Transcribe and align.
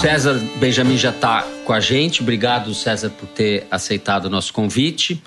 César 0.00 0.40
Benjamin 0.56 0.96
já 0.96 1.10
está 1.10 1.42
com 1.66 1.74
a 1.74 1.78
gente. 1.78 2.22
Obrigado, 2.22 2.74
César, 2.74 3.10
por 3.10 3.28
ter 3.28 3.66
aceitado 3.70 4.24
o 4.24 4.30
nosso 4.30 4.50
convite. 4.50 5.22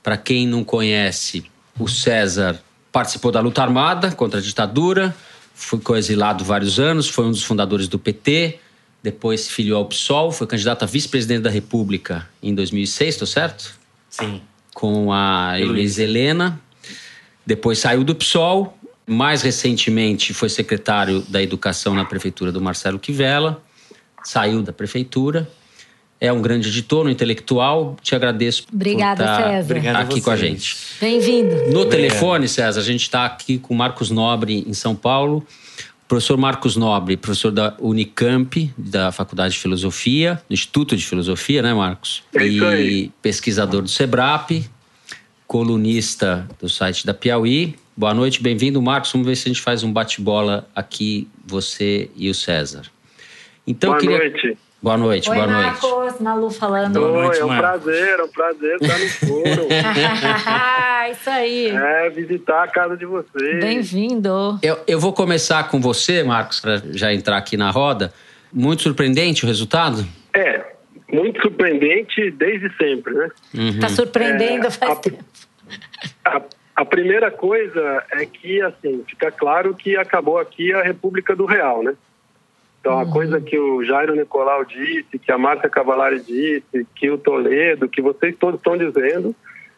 Para 0.00 0.16
quem 0.16 0.46
não 0.46 0.62
conhece, 0.62 1.44
o 1.76 1.88
César 1.88 2.62
participou 2.92 3.32
da 3.32 3.40
luta 3.40 3.60
armada 3.62 4.12
contra 4.12 4.38
a 4.38 4.42
ditadura, 4.42 5.12
foi 5.52 5.80
coexilado 5.80 6.44
vários 6.44 6.78
anos, 6.78 7.08
foi 7.08 7.24
um 7.24 7.32
dos 7.32 7.42
fundadores 7.42 7.88
do 7.88 7.98
PT, 7.98 8.60
depois 9.02 9.40
se 9.40 9.50
filiou 9.50 9.78
ao 9.78 9.86
PSOL, 9.86 10.30
foi 10.30 10.46
candidato 10.46 10.84
a 10.84 10.86
vice-presidente 10.86 11.42
da 11.42 11.50
República 11.50 12.28
em 12.40 12.54
2006, 12.54 13.14
estou 13.14 13.26
certo? 13.26 13.74
Sim. 14.08 14.40
Com 14.72 15.12
a 15.12 15.58
Heloísa 15.58 16.04
Helena. 16.04 16.60
Depois 17.44 17.80
saiu 17.80 18.04
do 18.04 18.14
PSOL, 18.14 18.78
mais 19.04 19.42
recentemente 19.42 20.32
foi 20.32 20.48
secretário 20.48 21.22
da 21.22 21.42
Educação 21.42 21.92
na 21.92 22.04
prefeitura 22.04 22.52
do 22.52 22.60
Marcelo 22.60 23.00
Quivela 23.00 23.60
saiu 24.24 24.62
da 24.62 24.72
prefeitura. 24.72 25.48
É 26.20 26.32
um 26.32 26.40
grande 26.40 26.68
editor, 26.68 27.06
um 27.06 27.08
intelectual. 27.08 27.96
Te 28.00 28.14
agradeço 28.14 28.64
Obrigada, 28.72 29.24
por 29.24 29.30
estar 29.30 29.50
César. 29.50 29.64
Obrigado 29.64 29.96
aqui 29.96 30.20
com 30.20 30.30
a 30.30 30.36
gente. 30.36 30.76
Bem-vindo. 31.00 31.50
No 31.50 31.56
Obrigado. 31.56 31.88
telefone, 31.90 32.48
César, 32.48 32.80
a 32.80 32.84
gente 32.84 33.02
está 33.02 33.24
aqui 33.24 33.58
com 33.58 33.74
o 33.74 33.76
Marcos 33.76 34.10
Nobre, 34.10 34.64
em 34.66 34.72
São 34.72 34.94
Paulo. 34.94 35.44
professor 36.06 36.36
Marcos 36.36 36.76
Nobre, 36.76 37.16
professor 37.16 37.50
da 37.50 37.74
Unicamp, 37.80 38.72
da 38.76 39.10
Faculdade 39.10 39.54
de 39.54 39.60
Filosofia, 39.60 40.40
do 40.48 40.52
Instituto 40.52 40.96
de 40.96 41.04
Filosofia, 41.04 41.62
né, 41.62 41.72
Marcos? 41.74 42.22
É 42.34 42.46
isso 42.46 42.64
aí. 42.66 43.04
E 43.04 43.12
pesquisador 43.22 43.82
do 43.82 43.88
SEBRAP, 43.88 44.64
colunista 45.46 46.46
do 46.60 46.68
site 46.68 47.04
da 47.04 47.14
Piauí. 47.14 47.74
Boa 47.96 48.14
noite, 48.14 48.42
bem-vindo, 48.42 48.80
Marcos. 48.80 49.10
Vamos 49.10 49.26
ver 49.26 49.36
se 49.36 49.48
a 49.48 49.52
gente 49.52 49.60
faz 49.60 49.82
um 49.82 49.92
bate-bola 49.92 50.68
aqui, 50.74 51.28
você 51.46 52.10
e 52.14 52.30
o 52.30 52.34
César. 52.34 52.82
Então, 53.66 53.90
boa 53.90 54.00
queria... 54.00 54.18
noite. 54.18 54.58
Boa 54.82 54.96
noite, 54.96 55.30
Oi, 55.30 55.36
boa 55.36 55.46
Marcos, 55.46 55.90
noite. 55.90 56.22
Malu 56.24 56.50
falando. 56.50 56.96
Oi, 56.96 57.12
noite, 57.12 57.38
é 57.38 57.44
um 57.44 57.48
Marcos. 57.48 57.84
prazer, 57.84 58.18
é 58.18 58.22
um 58.24 58.28
prazer 58.28 58.78
estar 58.82 58.98
no 58.98 59.08
foro. 59.08 59.68
Isso 61.12 61.30
aí. 61.30 61.68
É, 61.68 62.10
visitar 62.10 62.64
a 62.64 62.66
casa 62.66 62.96
de 62.96 63.06
vocês. 63.06 63.60
Bem-vindo. 63.60 64.58
Eu, 64.60 64.80
eu 64.88 64.98
vou 64.98 65.12
começar 65.12 65.68
com 65.68 65.80
você, 65.80 66.24
Marcos, 66.24 66.58
para 66.58 66.82
já 66.90 67.14
entrar 67.14 67.36
aqui 67.36 67.56
na 67.56 67.70
roda. 67.70 68.12
Muito 68.52 68.82
surpreendente 68.82 69.44
o 69.44 69.46
resultado? 69.46 70.04
É, 70.34 70.64
muito 71.12 71.40
surpreendente 71.40 72.32
desde 72.32 72.68
sempre, 72.76 73.14
né? 73.14 73.30
Uhum. 73.54 73.78
Tá 73.78 73.88
surpreendendo 73.88 74.66
é, 74.66 74.70
faz 74.70 74.90
a, 74.90 74.96
tempo. 74.96 75.24
A, 76.24 76.42
a 76.74 76.84
primeira 76.84 77.30
coisa 77.30 78.02
é 78.10 78.26
que, 78.26 78.60
assim, 78.60 79.04
fica 79.08 79.30
claro 79.30 79.74
que 79.74 79.96
acabou 79.96 80.38
aqui 80.38 80.72
a 80.72 80.82
República 80.82 81.36
do 81.36 81.44
Real, 81.44 81.84
né? 81.84 81.94
Então, 82.82 82.98
a 82.98 83.06
coisa 83.06 83.40
que 83.40 83.56
o 83.56 83.84
Jairo 83.84 84.16
Nicolau 84.16 84.64
disse, 84.64 85.16
que 85.16 85.30
a 85.30 85.38
Márcia 85.38 85.70
Cavalari 85.70 86.18
disse, 86.18 86.84
que 86.96 87.08
o 87.08 87.16
Toledo, 87.16 87.88
que 87.88 88.02
vocês 88.02 88.34
todos 88.36 88.58
estão 88.58 88.76
dizendo, 88.76 89.36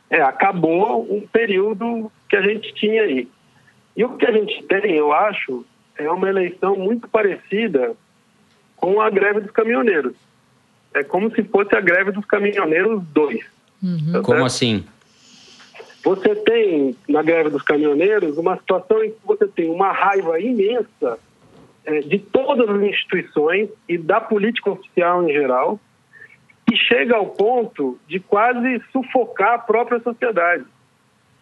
é, 0.08 0.22
acabou 0.22 1.06
um 1.14 1.20
período 1.20 2.10
que 2.30 2.34
a 2.34 2.40
gente 2.40 2.72
tinha 2.72 3.02
aí. 3.02 3.28
E 3.94 4.02
o 4.02 4.16
que 4.16 4.24
a 4.24 4.32
gente 4.32 4.62
tem, 4.62 4.92
eu 4.92 5.12
acho, 5.12 5.66
é 5.98 6.10
uma 6.10 6.30
eleição 6.30 6.76
muito 6.76 7.06
parecida 7.06 7.94
com 8.74 8.98
a 9.02 9.10
greve 9.10 9.40
dos 9.40 9.50
caminhoneiros. 9.50 10.14
É 10.94 11.04
como 11.04 11.30
se 11.30 11.42
fosse 11.42 11.76
a 11.76 11.82
greve 11.82 12.10
dos 12.10 12.24
caminhoneiros 12.24 13.02
2. 13.12 13.44
Uhum. 13.82 14.12
Tá 14.12 14.22
como 14.22 14.46
assim? 14.46 14.82
Você 16.02 16.34
tem, 16.36 16.96
na 17.06 17.22
greve 17.22 17.50
dos 17.50 17.62
caminhoneiros, 17.62 18.38
uma 18.38 18.56
situação 18.56 19.04
em 19.04 19.10
que 19.10 19.18
você 19.26 19.46
tem 19.46 19.68
uma 19.68 19.92
raiva 19.92 20.40
imensa 20.40 21.18
de 22.06 22.18
todas 22.18 22.68
as 22.68 22.82
instituições 22.82 23.68
e 23.88 23.98
da 23.98 24.20
política 24.20 24.70
oficial 24.70 25.28
em 25.28 25.32
geral, 25.32 25.78
que 26.66 26.76
chega 26.76 27.16
ao 27.16 27.26
ponto 27.26 27.98
de 28.08 28.18
quase 28.18 28.80
sufocar 28.90 29.54
a 29.54 29.58
própria 29.58 30.00
sociedade. 30.00 30.64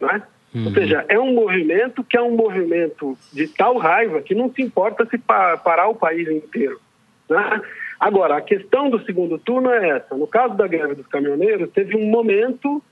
Né? 0.00 0.22
Uhum. 0.54 0.66
Ou 0.66 0.72
seja, 0.72 1.04
é 1.08 1.19
um 1.19 1.32
movimento 1.32 2.02
que 2.02 2.16
é 2.16 2.22
um 2.22 2.36
movimento 2.36 3.16
de 3.32 3.48
tal 3.48 3.78
raiva 3.78 4.20
que 4.20 4.34
não 4.34 4.52
se 4.52 4.60
importa 4.60 5.06
se 5.06 5.16
parar 5.16 5.88
o 5.88 5.94
país 5.94 6.28
inteiro. 6.28 6.81
Né? 7.28 7.62
Agora, 7.98 8.36
a 8.36 8.42
questão 8.42 8.91
do 8.91 9.02
segundo 9.04 9.38
turno 9.38 9.70
é 9.70 9.91
essa. 9.91 10.16
No 10.16 10.26
caso 10.26 10.54
da 10.54 10.66
greve 10.66 10.97
dos 10.97 11.06
caminhoneiros, 11.06 11.70
teve 11.70 11.97
um 11.97 12.06
momento 12.06 12.82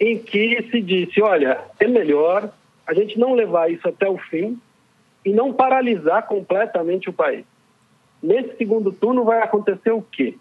em 0.00 0.18
que 0.18 0.68
se 0.70 0.80
disse: 0.82 1.22
olha, 1.22 1.60
é 1.78 1.86
melhor 1.86 2.50
a 2.84 2.92
gente 2.92 3.18
não 3.18 3.34
levar 3.34 3.70
isso 3.70 3.88
até 3.88 4.08
o 4.08 4.18
fim, 4.18 4.60
e 5.24 5.32
não 5.32 5.52
paralisar 5.52 6.26
completamente 6.26 7.08
o 7.08 7.12
país. 7.12 7.44
Nesse 8.22 8.56
segundo 8.56 8.92
turno 8.92 9.24
vai 9.24 9.40
acontecer 9.40 9.90
o 9.90 10.02
quê? 10.02 10.34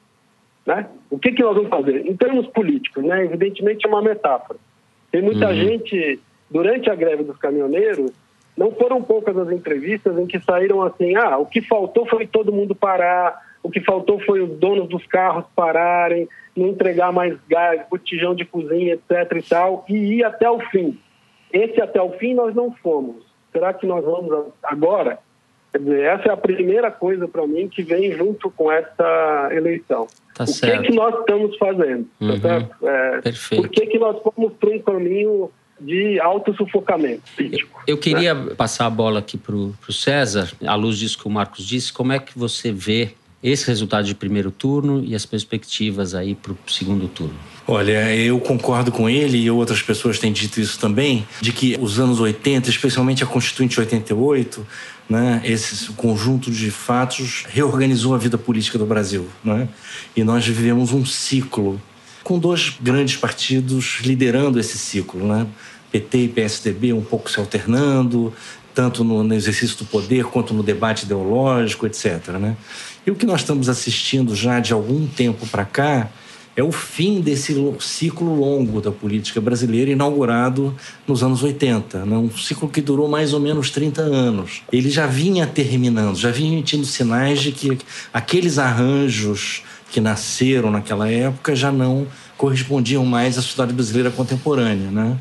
Né? 0.65 0.87
O 1.09 1.17
que, 1.17 1.31
que 1.31 1.41
nós 1.41 1.55
vamos 1.55 1.69
fazer? 1.69 2.05
Em 2.05 2.15
termos 2.15 2.47
políticos, 2.47 3.03
né? 3.03 3.23
evidentemente 3.23 3.85
é 3.85 3.89
uma 3.89 4.01
metáfora. 4.01 4.59
Tem 5.11 5.21
muita 5.21 5.47
uhum. 5.47 5.55
gente, 5.55 6.19
durante 6.49 6.89
a 6.89 6.95
greve 6.95 7.23
dos 7.23 7.37
caminhoneiros, 7.37 8.11
não 8.55 8.71
foram 8.71 9.01
poucas 9.01 9.37
as 9.37 9.51
entrevistas 9.51 10.17
em 10.17 10.27
que 10.27 10.39
saíram 10.39 10.81
assim: 10.83 11.15
ah, 11.15 11.37
o 11.37 11.45
que 11.45 11.61
faltou 11.61 12.05
foi 12.05 12.27
todo 12.27 12.51
mundo 12.51 12.75
parar, 12.75 13.41
o 13.63 13.69
que 13.69 13.79
faltou 13.81 14.19
foi 14.19 14.41
os 14.41 14.57
donos 14.59 14.87
dos 14.87 15.05
carros 15.07 15.45
pararem, 15.55 16.27
não 16.55 16.67
entregar 16.67 17.11
mais 17.11 17.37
gás, 17.49 17.81
botijão 17.89 18.35
de 18.35 18.45
cozinha, 18.45 18.93
etc. 18.93 19.37
e 19.37 19.41
tal, 19.41 19.85
e 19.89 19.95
ir 20.15 20.23
até 20.23 20.49
o 20.49 20.59
fim. 20.59 20.97
Esse 21.51 21.81
até 21.81 22.01
o 22.01 22.11
fim 22.11 22.33
nós 22.33 22.53
não 22.53 22.71
fomos 22.71 23.30
será 23.51 23.73
que 23.73 23.85
nós 23.85 24.03
vamos 24.03 24.47
agora? 24.63 25.19
Quer 25.71 25.79
dizer, 25.79 26.01
essa 26.01 26.29
é 26.29 26.31
a 26.31 26.37
primeira 26.37 26.91
coisa 26.91 27.27
para 27.27 27.47
mim 27.47 27.69
que 27.69 27.81
vem 27.81 28.11
junto 28.11 28.49
com 28.51 28.71
essa 28.71 29.49
eleição. 29.51 30.07
Tá 30.35 30.43
o 30.43 30.47
certo. 30.47 30.81
que, 30.81 30.87
que 30.87 30.93
nós 30.93 31.17
estamos 31.19 31.57
fazendo? 31.57 32.07
Tá 32.19 32.25
uhum. 32.25 32.41
certo? 32.41 32.87
É, 32.87 33.21
Perfeito. 33.21 33.61
Por 33.61 33.69
que, 33.69 33.85
que 33.87 33.99
nós 33.99 34.21
fomos 34.21 34.53
para 34.53 34.69
um 34.69 34.79
caminho 34.79 35.51
de 35.79 36.19
autossufocamento 36.19 37.23
político? 37.35 37.81
Eu 37.87 37.97
queria 37.97 38.33
né? 38.33 38.53
passar 38.55 38.85
a 38.85 38.89
bola 38.89 39.19
aqui 39.19 39.37
para 39.37 39.55
o 39.55 39.73
César, 39.91 40.51
à 40.65 40.75
luz 40.75 40.97
disso 40.97 41.17
que 41.17 41.27
o 41.27 41.31
Marcos 41.31 41.65
disse, 41.65 41.93
como 41.93 42.11
é 42.11 42.19
que 42.19 42.37
você 42.37 42.71
vê 42.71 43.13
esse 43.43 43.65
resultado 43.67 44.05
de 44.05 44.13
primeiro 44.13 44.51
turno 44.51 45.03
e 45.03 45.15
as 45.15 45.25
perspectivas 45.25 46.13
aí 46.13 46.35
para 46.35 46.51
o 46.51 46.57
segundo 46.67 47.07
turno? 47.07 47.33
Olha, 47.67 48.15
eu 48.15 48.39
concordo 48.39 48.91
com 48.91 49.09
ele 49.09 49.37
e 49.37 49.49
outras 49.49 49.81
pessoas 49.81 50.19
têm 50.19 50.31
dito 50.31 50.59
isso 50.59 50.79
também, 50.79 51.25
de 51.39 51.51
que 51.51 51.77
os 51.79 51.99
anos 51.99 52.19
80, 52.19 52.69
especialmente 52.69 53.23
a 53.23 53.27
Constituinte 53.27 53.79
88, 53.79 54.65
né, 55.09 55.41
esse 55.43 55.91
conjunto 55.93 56.51
de 56.51 56.69
fatos 56.69 57.45
reorganizou 57.49 58.13
a 58.13 58.17
vida 58.17 58.37
política 58.37 58.77
do 58.77 58.85
Brasil. 58.85 59.27
Né? 59.43 59.67
E 60.15 60.23
nós 60.23 60.45
vivemos 60.45 60.91
um 60.91 61.05
ciclo 61.05 61.81
com 62.23 62.37
dois 62.37 62.75
grandes 62.79 63.17
partidos 63.17 63.99
liderando 64.03 64.59
esse 64.59 64.77
ciclo, 64.77 65.25
né? 65.25 65.47
PT 65.91 66.17
e 66.19 66.27
PSDB 66.29 66.93
um 66.93 67.01
pouco 67.01 67.29
se 67.29 67.39
alternando, 67.39 68.33
tanto 68.73 69.03
no, 69.03 69.33
exercício 69.33 69.77
do 69.77 69.85
poder 69.85 70.25
quanto 70.25 70.53
no 70.53 70.63
debate 70.63 71.03
ideológico, 71.03 71.85
etc. 71.85 72.29
Né? 72.39 72.55
E 73.05 73.11
o 73.11 73.15
que 73.15 73.25
nós 73.25 73.41
estamos 73.41 73.67
assistindo 73.67 74.35
já 74.35 74.59
de 74.59 74.73
algum 74.73 75.07
tempo 75.07 75.47
para 75.47 75.65
cá 75.65 76.09
é 76.55 76.61
o 76.61 76.71
fim 76.71 77.21
desse 77.21 77.55
ciclo 77.79 78.35
longo 78.35 78.81
da 78.81 78.91
política 78.91 79.39
brasileira, 79.39 79.91
inaugurado 79.91 80.75
nos 81.07 81.23
anos 81.23 81.41
80, 81.41 82.05
né? 82.05 82.17
um 82.17 82.29
ciclo 82.29 82.67
que 82.67 82.81
durou 82.81 83.07
mais 83.07 83.33
ou 83.33 83.39
menos 83.39 83.69
30 83.69 84.01
anos. 84.01 84.61
Ele 84.71 84.89
já 84.89 85.07
vinha 85.07 85.47
terminando, 85.47 86.17
já 86.17 86.29
vinha 86.29 86.51
emitindo 86.51 86.85
sinais 86.85 87.41
de 87.41 87.51
que 87.51 87.77
aqueles 88.13 88.59
arranjos 88.59 89.63
que 89.89 90.01
nasceram 90.01 90.69
naquela 90.69 91.09
época 91.09 91.55
já 91.55 91.71
não 91.71 92.05
correspondiam 92.37 93.05
mais 93.05 93.37
à 93.37 93.41
sociedade 93.41 93.73
brasileira 93.73 94.11
contemporânea. 94.11 94.91
Né? 94.91 95.17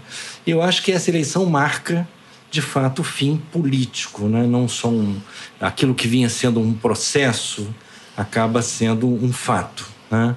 E 0.47 0.51
eu 0.51 0.61
acho 0.61 0.83
que 0.83 0.93
essa 0.93 1.11
eleição 1.11 1.47
marca 1.47 2.07
de 2.51 2.61
fato 2.61 3.01
o 3.01 3.05
fim 3.05 3.41
político, 3.53 4.27
né? 4.27 4.47
não 4.47 4.67
só 4.67 4.89
um, 4.89 5.17
aquilo 5.61 5.95
que 5.95 6.09
vinha 6.09 6.29
sendo 6.29 6.61
um 6.61 6.73
processo 6.73 7.69
acaba 8.17 8.61
sendo 8.61 9.07
um 9.07 9.33
fato. 9.33 9.87
Né? 10.11 10.35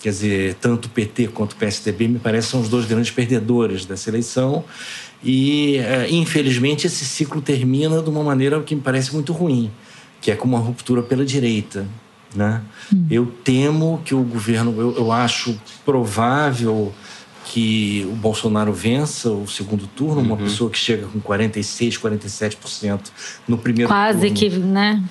Quer 0.00 0.08
dizer, 0.08 0.54
tanto 0.54 0.86
o 0.86 0.88
PT 0.88 1.28
quanto 1.28 1.52
o 1.52 1.56
PSDB 1.56 2.08
me 2.08 2.18
parecem 2.18 2.50
são 2.50 2.60
os 2.60 2.68
dois 2.68 2.86
grandes 2.86 3.10
perdedores 3.10 3.84
dessa 3.84 4.10
eleição. 4.10 4.64
E, 5.22 5.76
é, 5.76 6.10
infelizmente, 6.10 6.86
esse 6.86 7.04
ciclo 7.04 7.40
termina 7.40 8.02
de 8.02 8.10
uma 8.10 8.24
maneira 8.24 8.60
que 8.62 8.74
me 8.74 8.80
parece 8.80 9.12
muito 9.12 9.32
ruim, 9.32 9.70
que 10.20 10.30
é 10.30 10.34
com 10.34 10.48
uma 10.48 10.58
ruptura 10.58 11.02
pela 11.02 11.24
direita. 11.24 11.86
Né? 12.34 12.62
Hum. 12.92 13.06
Eu 13.10 13.26
temo 13.44 14.02
que 14.04 14.14
o 14.14 14.22
governo, 14.24 14.74
eu, 14.80 14.96
eu 14.96 15.12
acho 15.12 15.60
provável 15.84 16.92
que 17.44 18.06
o 18.10 18.14
Bolsonaro 18.14 18.72
vença 18.72 19.30
o 19.30 19.46
segundo 19.46 19.86
turno, 19.86 20.20
uhum. 20.20 20.26
uma 20.26 20.36
pessoa 20.36 20.70
que 20.70 20.78
chega 20.78 21.06
com 21.06 21.20
46, 21.20 21.98
47% 21.98 23.00
no 23.46 23.58
primeiro 23.58 23.88
Quase 23.88 24.18
turno. 24.18 24.34
Quase 24.34 24.50
que, 24.50 24.58
né? 24.58 25.02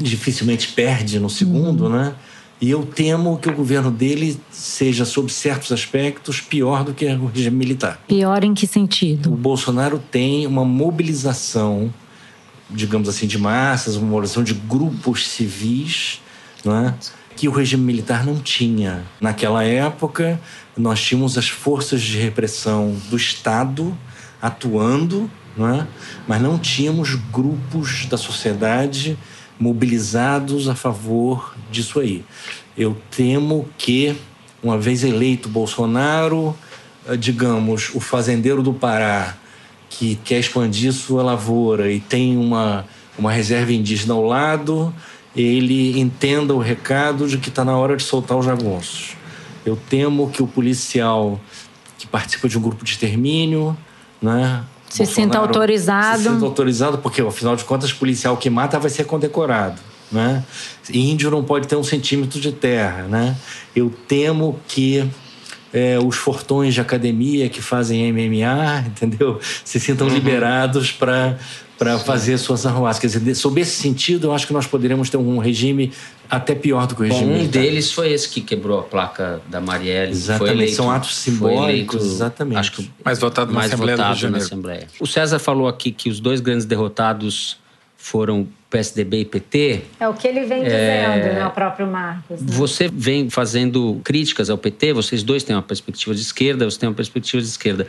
Dificilmente 0.00 0.68
perde 0.68 1.18
no 1.18 1.28
segundo, 1.28 1.84
uhum. 1.84 1.90
né? 1.90 2.14
E 2.60 2.70
eu 2.70 2.84
temo 2.84 3.38
que 3.38 3.48
o 3.48 3.54
governo 3.54 3.90
dele 3.90 4.38
seja, 4.50 5.06
sob 5.06 5.32
certos 5.32 5.72
aspectos, 5.72 6.42
pior 6.42 6.84
do 6.84 6.92
que 6.92 7.06
o 7.06 7.26
regime 7.26 7.56
militar. 7.56 7.98
Pior 8.06 8.44
em 8.44 8.52
que 8.52 8.66
sentido? 8.66 9.32
O 9.32 9.36
Bolsonaro 9.36 9.98
tem 10.10 10.46
uma 10.46 10.62
mobilização, 10.62 11.92
digamos 12.68 13.08
assim, 13.08 13.26
de 13.26 13.38
massas, 13.38 13.96
uma 13.96 14.06
mobilização 14.06 14.44
de 14.44 14.52
grupos 14.52 15.26
civis 15.26 16.20
não 16.64 16.76
é? 16.76 16.94
que 17.36 17.48
o 17.48 17.50
regime 17.50 17.82
militar 17.82 18.24
não 18.24 18.36
tinha. 18.36 19.02
Naquela 19.20 19.64
época, 19.64 20.40
nós 20.80 21.00
tínhamos 21.00 21.36
as 21.36 21.48
forças 21.48 22.00
de 22.00 22.18
repressão 22.18 22.96
do 23.08 23.16
Estado 23.16 23.96
atuando, 24.40 25.30
não 25.56 25.68
é? 25.68 25.86
mas 26.26 26.40
não 26.40 26.58
tínhamos 26.58 27.14
grupos 27.14 28.06
da 28.06 28.16
sociedade 28.16 29.18
mobilizados 29.58 30.68
a 30.68 30.74
favor 30.74 31.54
disso 31.70 32.00
aí. 32.00 32.24
Eu 32.76 32.96
temo 33.10 33.68
que, 33.76 34.16
uma 34.62 34.78
vez 34.78 35.04
eleito 35.04 35.48
Bolsonaro, 35.48 36.56
eh, 37.06 37.16
digamos, 37.16 37.90
o 37.94 38.00
fazendeiro 38.00 38.62
do 38.62 38.72
Pará, 38.72 39.36
que 39.90 40.16
quer 40.24 40.38
expandir 40.38 40.92
sua 40.94 41.22
lavoura 41.22 41.92
e 41.92 42.00
tem 42.00 42.38
uma, 42.38 42.86
uma 43.18 43.30
reserva 43.30 43.72
indígena 43.72 44.14
ao 44.14 44.24
lado, 44.24 44.94
ele 45.36 46.00
entenda 46.00 46.54
o 46.54 46.58
recado 46.58 47.28
de 47.28 47.36
que 47.36 47.50
está 47.50 47.64
na 47.64 47.76
hora 47.76 47.96
de 47.96 48.02
soltar 48.02 48.38
os 48.38 48.46
jagunços. 48.46 49.19
Eu 49.64 49.78
temo 49.88 50.30
que 50.30 50.42
o 50.42 50.46
policial 50.46 51.40
que 51.98 52.06
participa 52.06 52.48
de 52.48 52.56
um 52.56 52.62
grupo 52.62 52.84
de 52.84 52.92
extermínio, 52.92 53.76
né, 54.22 54.64
se 54.90 55.06
sinta 55.06 55.38
autorizado. 55.38 56.22
Se 56.22 56.28
sinta 56.28 56.44
autorizado, 56.44 56.98
porque, 56.98 57.22
afinal 57.22 57.54
de 57.54 57.64
contas, 57.64 57.92
policial 57.92 58.36
que 58.36 58.50
mata 58.50 58.78
vai 58.78 58.90
ser 58.90 59.04
condecorado. 59.04 59.80
Né? 60.10 60.44
Índio 60.92 61.30
não 61.30 61.44
pode 61.44 61.68
ter 61.68 61.76
um 61.76 61.84
centímetro 61.84 62.40
de 62.40 62.50
terra. 62.50 63.04
Né? 63.04 63.36
Eu 63.74 63.92
temo 64.08 64.58
que 64.66 65.08
é, 65.72 65.98
os 65.98 66.16
fortões 66.16 66.74
de 66.74 66.80
academia 66.80 67.48
que 67.48 67.62
fazem 67.62 68.12
MMA, 68.12 68.86
entendeu? 68.86 69.40
Se 69.64 69.78
sintam 69.78 70.08
uhum. 70.08 70.14
liberados 70.14 70.90
para 70.92 71.38
para 71.80 71.98
fazer 71.98 72.36
suas 72.36 72.66
arruaças. 72.66 73.00
Quer 73.00 73.06
dizer, 73.06 73.34
sob 73.34 73.58
esse 73.58 73.80
sentido, 73.80 74.26
eu 74.26 74.34
acho 74.34 74.46
que 74.46 74.52
nós 74.52 74.66
poderíamos 74.66 75.08
ter 75.08 75.16
um 75.16 75.38
regime 75.38 75.90
até 76.28 76.54
pior 76.54 76.86
do 76.86 76.94
que 76.94 77.00
o 77.00 77.04
regime 77.04 77.24
Bom, 77.24 77.30
um 77.30 77.36
militar. 77.38 77.62
deles 77.62 77.90
foi 77.90 78.12
esse 78.12 78.28
que 78.28 78.42
quebrou 78.42 78.80
a 78.80 78.82
placa 78.82 79.40
da 79.48 79.62
Marielle. 79.62 80.12
Exatamente, 80.12 80.52
eleito, 80.52 80.74
são 80.74 80.90
atos 80.90 81.16
simbólicos, 81.16 82.02
eleito, 82.02 82.14
exatamente. 82.16 82.58
Acho 82.58 82.72
que 82.72 82.90
mais 83.02 83.18
votado 83.18 83.50
mais 83.50 83.70
na 83.70 83.76
Assembleia 83.76 83.96
votado 83.96 84.30
na 84.30 84.36
Assembleia. 84.36 84.86
O 85.00 85.06
César 85.06 85.38
falou 85.38 85.66
aqui 85.66 85.90
que 85.90 86.10
os 86.10 86.20
dois 86.20 86.40
grandes 86.40 86.66
derrotados 86.66 87.56
foram 88.00 88.48
PSDB 88.70 89.20
e 89.20 89.24
PT. 89.26 89.82
É 90.00 90.08
o 90.08 90.14
que 90.14 90.26
ele 90.26 90.40
vem 90.40 90.64
dizendo, 90.64 91.26
é... 91.26 91.34
né, 91.34 91.46
o 91.46 91.50
próprio 91.50 91.86
Marcos. 91.86 92.40
Né? 92.40 92.48
Você 92.50 92.88
vem 92.88 93.28
fazendo 93.28 94.00
críticas 94.02 94.48
ao 94.48 94.56
PT, 94.56 94.94
vocês 94.94 95.22
dois 95.22 95.44
têm 95.44 95.54
uma 95.54 95.62
perspectiva 95.62 96.14
de 96.14 96.22
esquerda, 96.22 96.64
você 96.64 96.80
tem 96.80 96.88
uma 96.88 96.94
perspectiva 96.94 97.42
de 97.42 97.48
esquerda. 97.48 97.86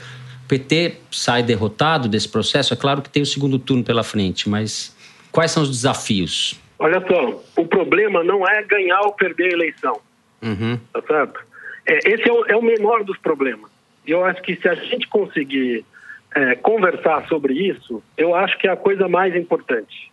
PT 0.50 0.98
sai 1.10 1.42
derrotado 1.42 2.10
desse 2.10 2.28
processo? 2.28 2.74
É 2.74 2.78
claro 2.78 3.02
que 3.02 3.10
tem 3.10 3.24
o 3.24 3.26
segundo 3.26 3.58
turno 3.58 3.86
pela 3.86 4.04
frente, 4.04 4.50
mas 4.50 4.94
quais 5.32 5.52
são 5.52 5.64
os 5.64 5.70
desafios? 5.70 6.60
Olha 6.78 7.02
só, 7.08 7.42
o 7.56 7.66
problema 7.66 8.22
não 8.22 8.46
é 8.46 8.62
ganhar 8.64 9.00
ou 9.02 9.14
perder 9.14 9.46
a 9.46 9.54
eleição. 9.54 9.98
Uhum. 10.42 10.78
Tá 10.92 11.02
certo? 11.08 11.40
É, 11.86 12.12
esse 12.12 12.28
é 12.28 12.34
o, 12.34 12.46
é 12.48 12.56
o, 12.56 12.62
menor 12.62 13.06
dos 13.06 13.18
problemas. 13.18 13.72
E 14.06 14.12
eu 14.12 14.26
acho 14.26 14.42
que 14.42 14.58
se 14.58 14.68
a 14.68 14.76
gente 14.76 15.08
conseguir 15.08 15.86
é, 16.34 16.56
conversar 16.56 17.28
sobre 17.28 17.54
isso, 17.54 18.02
eu 18.18 18.34
acho 18.34 18.58
que 18.58 18.68
é 18.68 18.72
a 18.72 18.78
coisa 18.78 19.08
mais 19.08 19.36
importante. 19.36 20.12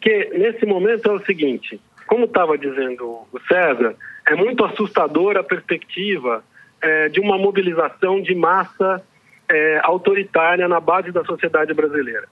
Que 0.00 0.30
nesse 0.34 0.66
momento 0.66 1.08
é 1.08 1.12
o 1.12 1.24
seguinte: 1.24 1.80
como 2.06 2.24
estava 2.24 2.56
dizendo 2.58 3.04
o 3.04 3.40
César, 3.46 3.94
é 4.26 4.34
muito 4.34 4.64
assustadora 4.64 5.40
a 5.40 5.44
perspectiva 5.44 6.44
é, 6.80 7.08
de 7.08 7.20
uma 7.20 7.38
mobilização 7.38 8.20
de 8.20 8.34
massa 8.34 9.02
é, 9.48 9.80
autoritária 9.82 10.68
na 10.68 10.80
base 10.80 11.10
da 11.10 11.24
sociedade 11.24 11.72
brasileira. 11.72 12.28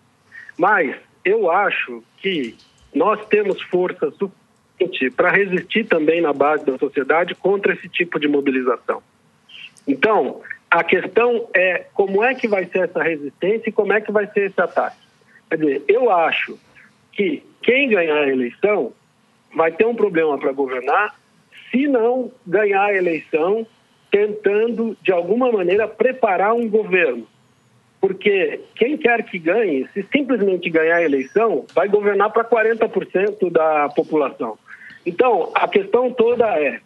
Mas 0.58 0.96
eu 1.24 1.50
acho 1.50 2.02
que 2.18 2.56
nós 2.94 3.24
temos 3.26 3.60
força 3.62 4.10
suficiente 4.10 5.10
para 5.16 5.30
resistir 5.30 5.84
também 5.84 6.20
na 6.20 6.32
base 6.32 6.64
da 6.64 6.78
sociedade 6.78 7.34
contra 7.34 7.72
esse 7.72 7.88
tipo 7.88 8.18
de 8.18 8.28
mobilização. 8.28 9.02
Então, 9.86 10.42
a 10.70 10.82
questão 10.84 11.48
é 11.54 11.86
como 11.94 12.22
é 12.22 12.34
que 12.34 12.48
vai 12.48 12.66
ser 12.66 12.84
essa 12.84 13.02
resistência 13.02 13.68
e 13.68 13.72
como 13.72 13.92
é 13.92 14.00
que 14.00 14.12
vai 14.12 14.26
ser 14.28 14.50
esse 14.50 14.60
ataque. 14.60 14.96
Quer 15.48 15.56
dizer, 15.56 15.84
eu 15.88 16.10
acho 16.10 16.58
que 17.12 17.42
quem 17.62 17.88
ganhar 17.88 18.18
a 18.18 18.28
eleição 18.28 18.92
vai 19.54 19.72
ter 19.72 19.86
um 19.86 19.94
problema 19.94 20.38
para 20.38 20.52
governar 20.52 21.14
se 21.70 21.86
não 21.86 22.30
ganhar 22.46 22.84
a 22.84 22.94
eleição 22.94 23.66
tentando, 24.10 24.96
de 25.02 25.12
alguma 25.12 25.50
maneira, 25.50 25.86
preparar 25.88 26.54
um 26.54 26.68
governo. 26.68 27.26
Porque 28.00 28.60
quem 28.74 28.96
quer 28.96 29.22
que 29.24 29.38
ganhe, 29.38 29.88
se 29.92 30.06
simplesmente 30.12 30.70
ganhar 30.70 30.96
a 30.96 31.02
eleição, 31.02 31.64
vai 31.74 31.88
governar 31.88 32.30
para 32.30 32.44
40% 32.44 33.50
da 33.50 33.88
população. 33.88 34.58
Então, 35.04 35.50
a 35.54 35.66
questão 35.66 36.10
toda 36.12 36.46
é: 36.60 36.80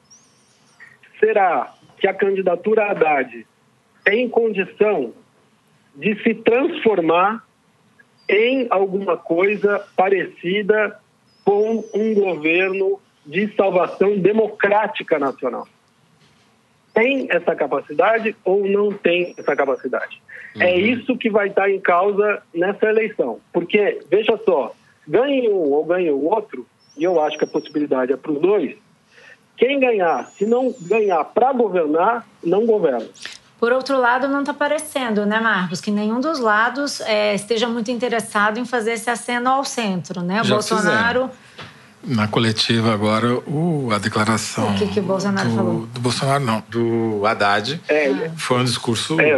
será 1.19 1.75
que 1.99 2.07
a 2.07 2.15
candidatura 2.15 2.91
Haddad 2.91 3.47
tem 4.11 4.29
condição 4.29 5.13
de 5.95 6.21
se 6.25 6.35
transformar 6.35 7.45
em 8.29 8.67
alguma 8.69 9.17
coisa 9.17 9.87
parecida 9.97 10.99
com 11.45 11.85
um 11.95 12.15
governo 12.15 12.99
de 13.25 13.55
salvação 13.55 14.19
democrática 14.19 15.17
nacional? 15.17 15.69
tem 16.93 17.29
essa 17.31 17.55
capacidade 17.55 18.35
ou 18.45 18.67
não 18.67 18.93
tem 18.93 19.33
essa 19.39 19.55
capacidade. 19.55 20.21
É 20.57 20.59
uhum. 20.59 20.63
É 20.65 20.77
isso 20.77 21.17
que 21.17 21.31
vai 21.31 21.47
estar 21.47 21.71
em 21.71 21.79
causa 21.79 22.43
nessa 22.53 22.87
eleição. 22.87 23.39
Porque, 23.53 24.01
veja 24.11 24.37
só, 24.45 24.75
ganhe 25.07 25.49
um 25.49 25.71
ou 25.71 25.85
ganhe 25.85 26.11
o 26.11 26.25
outro, 26.25 26.67
e 26.99 27.05
eu 27.05 27.21
acho 27.23 27.39
que 27.39 27.45
a 27.45 27.49
possibilidade 27.49 28.13
é 28.13 28.17
para 28.17 28.33
os 28.33 28.41
dois, 28.41 28.77
quem 29.57 29.79
ganhar, 29.79 30.27
se 30.31 30.45
não 30.45 30.75
ganhar 30.81 31.25
para 31.27 31.53
governar, 31.53 32.27
não 32.43 32.67
governa. 32.67 33.07
Por 33.61 33.73
outro 33.73 34.01
lado, 34.01 34.27
não 34.27 34.41
está 34.41 34.55
parecendo, 34.55 35.27
né, 35.27 35.39
Marcos, 35.39 35.83
que 35.83 35.91
nenhum 35.91 36.19
dos 36.19 36.41
lados 36.41 37.01
é, 37.03 37.35
esteja 37.35 37.69
muito 37.69 37.91
interessado 37.91 38.59
em 38.59 38.65
fazer 38.65 38.93
esse 38.93 39.11
aceno 39.11 39.51
ao 39.51 39.65
centro, 39.67 40.23
né? 40.23 40.41
O 40.41 40.45
Já 40.45 40.55
Bolsonaro. 40.55 41.29
Fizeram 41.29 41.31
na 42.03 42.27
coletiva 42.27 42.95
agora 42.95 43.35
o, 43.47 43.91
a 43.93 43.99
declaração. 43.99 44.71
O 44.71 44.75
que, 44.75 44.87
que 44.87 45.01
o 45.01 45.03
Bolsonaro 45.03 45.49
do, 45.49 45.55
falou? 45.55 45.87
Do 45.87 46.01
Bolsonaro, 46.01 46.43
não, 46.43 46.63
do 46.69 47.27
Haddad. 47.27 47.79
É. 47.89 48.31
Foi 48.37 48.61
um 48.61 48.65
discurso 48.65 49.21
é. 49.21 49.37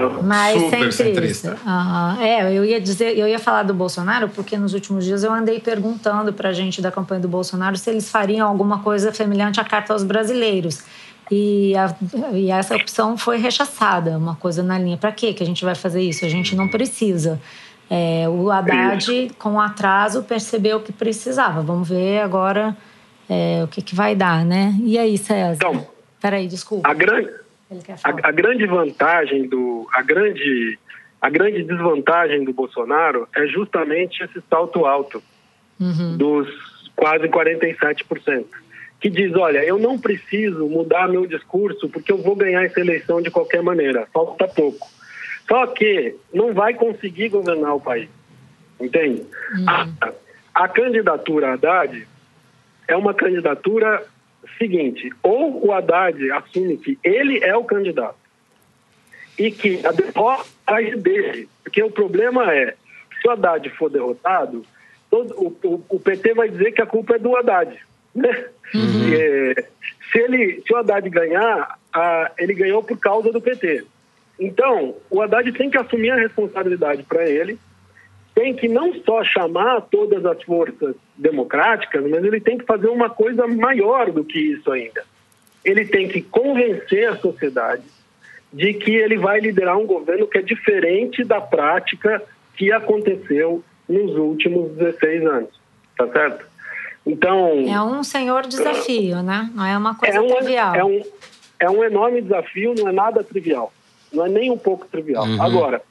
super 0.55 0.93
centrista. 0.93 1.59
Uhum. 1.67 2.23
É, 2.23 2.57
eu 2.57 2.65
ia 2.65 2.81
dizer, 2.81 3.19
eu 3.19 3.26
ia 3.26 3.38
falar 3.38 3.64
do 3.64 3.75
Bolsonaro, 3.75 4.29
porque 4.29 4.57
nos 4.57 4.75
últimos 4.75 5.05
dias 5.05 5.25
eu 5.25 5.33
andei 5.33 5.59
perguntando 5.59 6.33
pra 6.33 6.52
gente 6.52 6.81
da 6.81 6.93
campanha 6.93 7.21
do 7.21 7.29
Bolsonaro 7.29 7.76
se 7.76 7.91
eles 7.91 8.09
fariam 8.09 8.47
alguma 8.47 8.79
coisa 8.79 9.12
semelhante 9.12 9.61
à 9.61 9.64
carta 9.64 9.93
aos 9.93 10.05
brasileiros. 10.05 10.83
E, 11.35 11.75
a, 11.75 11.97
e 12.35 12.51
essa 12.51 12.77
opção 12.77 13.17
foi 13.17 13.39
rechaçada, 13.39 14.19
uma 14.19 14.37
coisa 14.37 14.62
na 14.62 14.79
linha. 14.79 14.99
Para 14.99 15.11
quê 15.11 15.33
que 15.33 15.43
a 15.43 15.47
gente 15.47 15.65
vai 15.65 15.75
fazer 15.75 16.03
isso? 16.03 16.27
A 16.27 16.29
gente 16.29 16.55
não 16.55 16.69
precisa. 16.69 17.41
É, 17.89 18.29
o 18.29 18.51
Haddad, 18.51 19.31
com 19.39 19.59
atraso, 19.59 20.23
percebeu 20.25 20.81
que 20.81 20.93
precisava. 20.93 21.62
Vamos 21.62 21.89
ver 21.89 22.21
agora 22.21 22.77
é, 23.31 23.62
o 23.65 23.69
que, 23.69 23.81
que 23.81 23.95
vai 23.95 24.15
dar, 24.15 24.45
né? 24.45 24.75
E 24.83 24.99
aí, 24.99 25.17
César? 25.17 25.55
Então, 25.55 25.87
Peraí, 26.21 26.47
desculpa. 26.47 26.87
A 26.87 26.93
grande, 26.93 27.31
a, 28.05 28.29
a, 28.29 28.31
grande 28.31 28.67
vantagem 28.67 29.49
do... 29.49 29.89
A 29.91 30.03
grande, 30.03 30.79
a 31.19 31.31
grande 31.31 31.62
desvantagem 31.62 32.45
do 32.45 32.53
Bolsonaro 32.53 33.27
é 33.35 33.47
justamente 33.47 34.23
esse 34.23 34.43
salto 34.51 34.85
alto 34.85 35.23
uhum. 35.81 36.17
dos 36.19 36.47
quase 36.95 37.27
47%. 37.27 38.45
Que 39.02 39.11
diz, 39.11 39.35
olha, 39.35 39.64
eu 39.64 39.78
não 39.78 39.99
preciso 39.99 40.66
mudar 40.68 41.09
meu 41.09 41.26
discurso 41.26 41.88
porque 41.88 42.12
eu 42.12 42.18
vou 42.18 42.37
ganhar 42.37 42.64
essa 42.64 42.80
eleição 42.80 43.21
de 43.21 43.30
qualquer 43.30 43.61
maneira. 43.61 44.06
Falta 44.14 44.47
pouco. 44.47 44.88
Só 45.49 45.66
que 45.66 46.14
não 46.32 46.54
vai 46.54 46.73
conseguir 46.73 47.28
governar 47.28 47.75
o 47.75 47.80
país. 47.80 48.09
Entende? 48.80 49.23
Uhum. 49.23 49.64
A, 49.68 50.12
a 50.54 50.68
candidatura 50.68 51.52
Haddad 51.52 52.06
é 52.87 52.97
uma 52.97 53.12
candidatura 53.12 54.06
seguinte: 54.56 55.11
ou 55.23 55.66
o 55.66 55.73
Haddad 55.73 56.30
assume 56.30 56.76
que 56.76 56.99
ele 57.02 57.42
é 57.42 57.56
o 57.56 57.64
candidato 57.64 58.16
e 59.38 59.50
que 59.50 59.85
a 59.85 59.92
derrota 59.92 60.44
sai 60.64 60.92
dele. 60.92 61.49
Porque 61.62 61.82
o 61.82 61.90
problema 61.90 62.54
é: 62.54 62.75
se 63.21 63.28
o 63.28 63.30
Haddad 63.32 63.68
for 63.71 63.90
derrotado, 63.90 64.64
todo, 65.11 65.35
o, 65.35 65.49
o, 65.66 65.85
o 65.88 66.00
PT 66.00 66.35
vai 66.35 66.49
dizer 66.49 66.73
que 66.73 66.82
a 66.82 66.87
culpa 66.87 67.16
é 67.16 67.18
do 67.18 67.37
Haddad. 67.37 67.76
Né? 68.14 68.45
Uhum. 68.75 69.14
É, 69.14 69.64
se, 70.11 70.19
ele, 70.19 70.62
se 70.66 70.73
o 70.73 70.76
Haddad 70.76 71.09
ganhar, 71.09 71.78
a, 71.92 72.31
ele 72.38 72.54
ganhou 72.54 72.83
por 72.83 72.99
causa 72.99 73.31
do 73.31 73.40
PT. 73.40 73.85
Então, 74.38 74.97
o 75.11 75.21
Haddad 75.21 75.50
tem 75.52 75.71
que 75.71 75.78
assumir 75.78 76.11
a 76.11 76.16
responsabilidade 76.16 77.02
para 77.02 77.28
ele, 77.28 77.59
tem 78.35 78.54
que 78.54 78.66
não 78.66 78.95
só 79.04 79.23
chamar 79.23 79.83
todas 79.83 80.25
as 80.25 80.42
forças 80.42 80.97
democráticas, 81.16 82.02
mas 82.09 82.25
ele 82.25 82.40
tem 82.40 82.59
que 82.59 82.64
fazer 82.64 82.88
uma 82.88 83.11
coisa 83.11 83.47
maior 83.47 84.11
do 84.11 84.25
que 84.25 84.38
isso 84.38 84.71
ainda. 84.71 85.04
Ele 85.64 85.85
tem 85.85 86.09
que 86.09 86.23
convencer 86.23 87.09
a 87.09 87.16
sociedade 87.16 87.85
de 88.52 88.75
que 88.75 88.95
ele 88.95 89.16
vai 89.16 89.40
liderar 89.40 89.78
um 89.78 89.87
governo 89.87 90.26
que 90.26 90.38
é 90.38 90.42
diferente 90.42 91.25
da 91.25 91.40
prática 91.40 92.23
que 92.57 92.73
aconteceu 92.73 93.62
nos 93.88 94.16
últimos 94.16 94.73
16 94.73 95.26
anos, 95.26 95.61
tá 95.97 96.07
certo? 96.09 96.51
Então. 97.06 97.64
É 97.68 97.82
um 97.82 98.02
senhor 98.02 98.47
desafio, 98.47 99.23
né? 99.23 99.50
Não 99.54 99.64
é 99.64 99.76
uma 99.76 99.94
coisa 99.94 100.16
é 100.16 100.21
um, 100.21 100.28
trivial. 100.37 100.75
É 100.75 100.85
um, 100.85 101.02
é 101.61 101.71
um 101.71 101.85
enorme 101.85 102.21
desafio, 102.23 102.75
não 102.78 102.88
é 102.88 102.92
nada 102.92 103.25
trivial. 103.25 103.73
Não 104.12 104.26
é 104.26 104.28
nem 104.28 104.50
um 104.50 104.59
pouco 104.59 104.87
trivial. 104.87 105.25
Uhum. 105.26 105.42
Agora, 105.42 105.82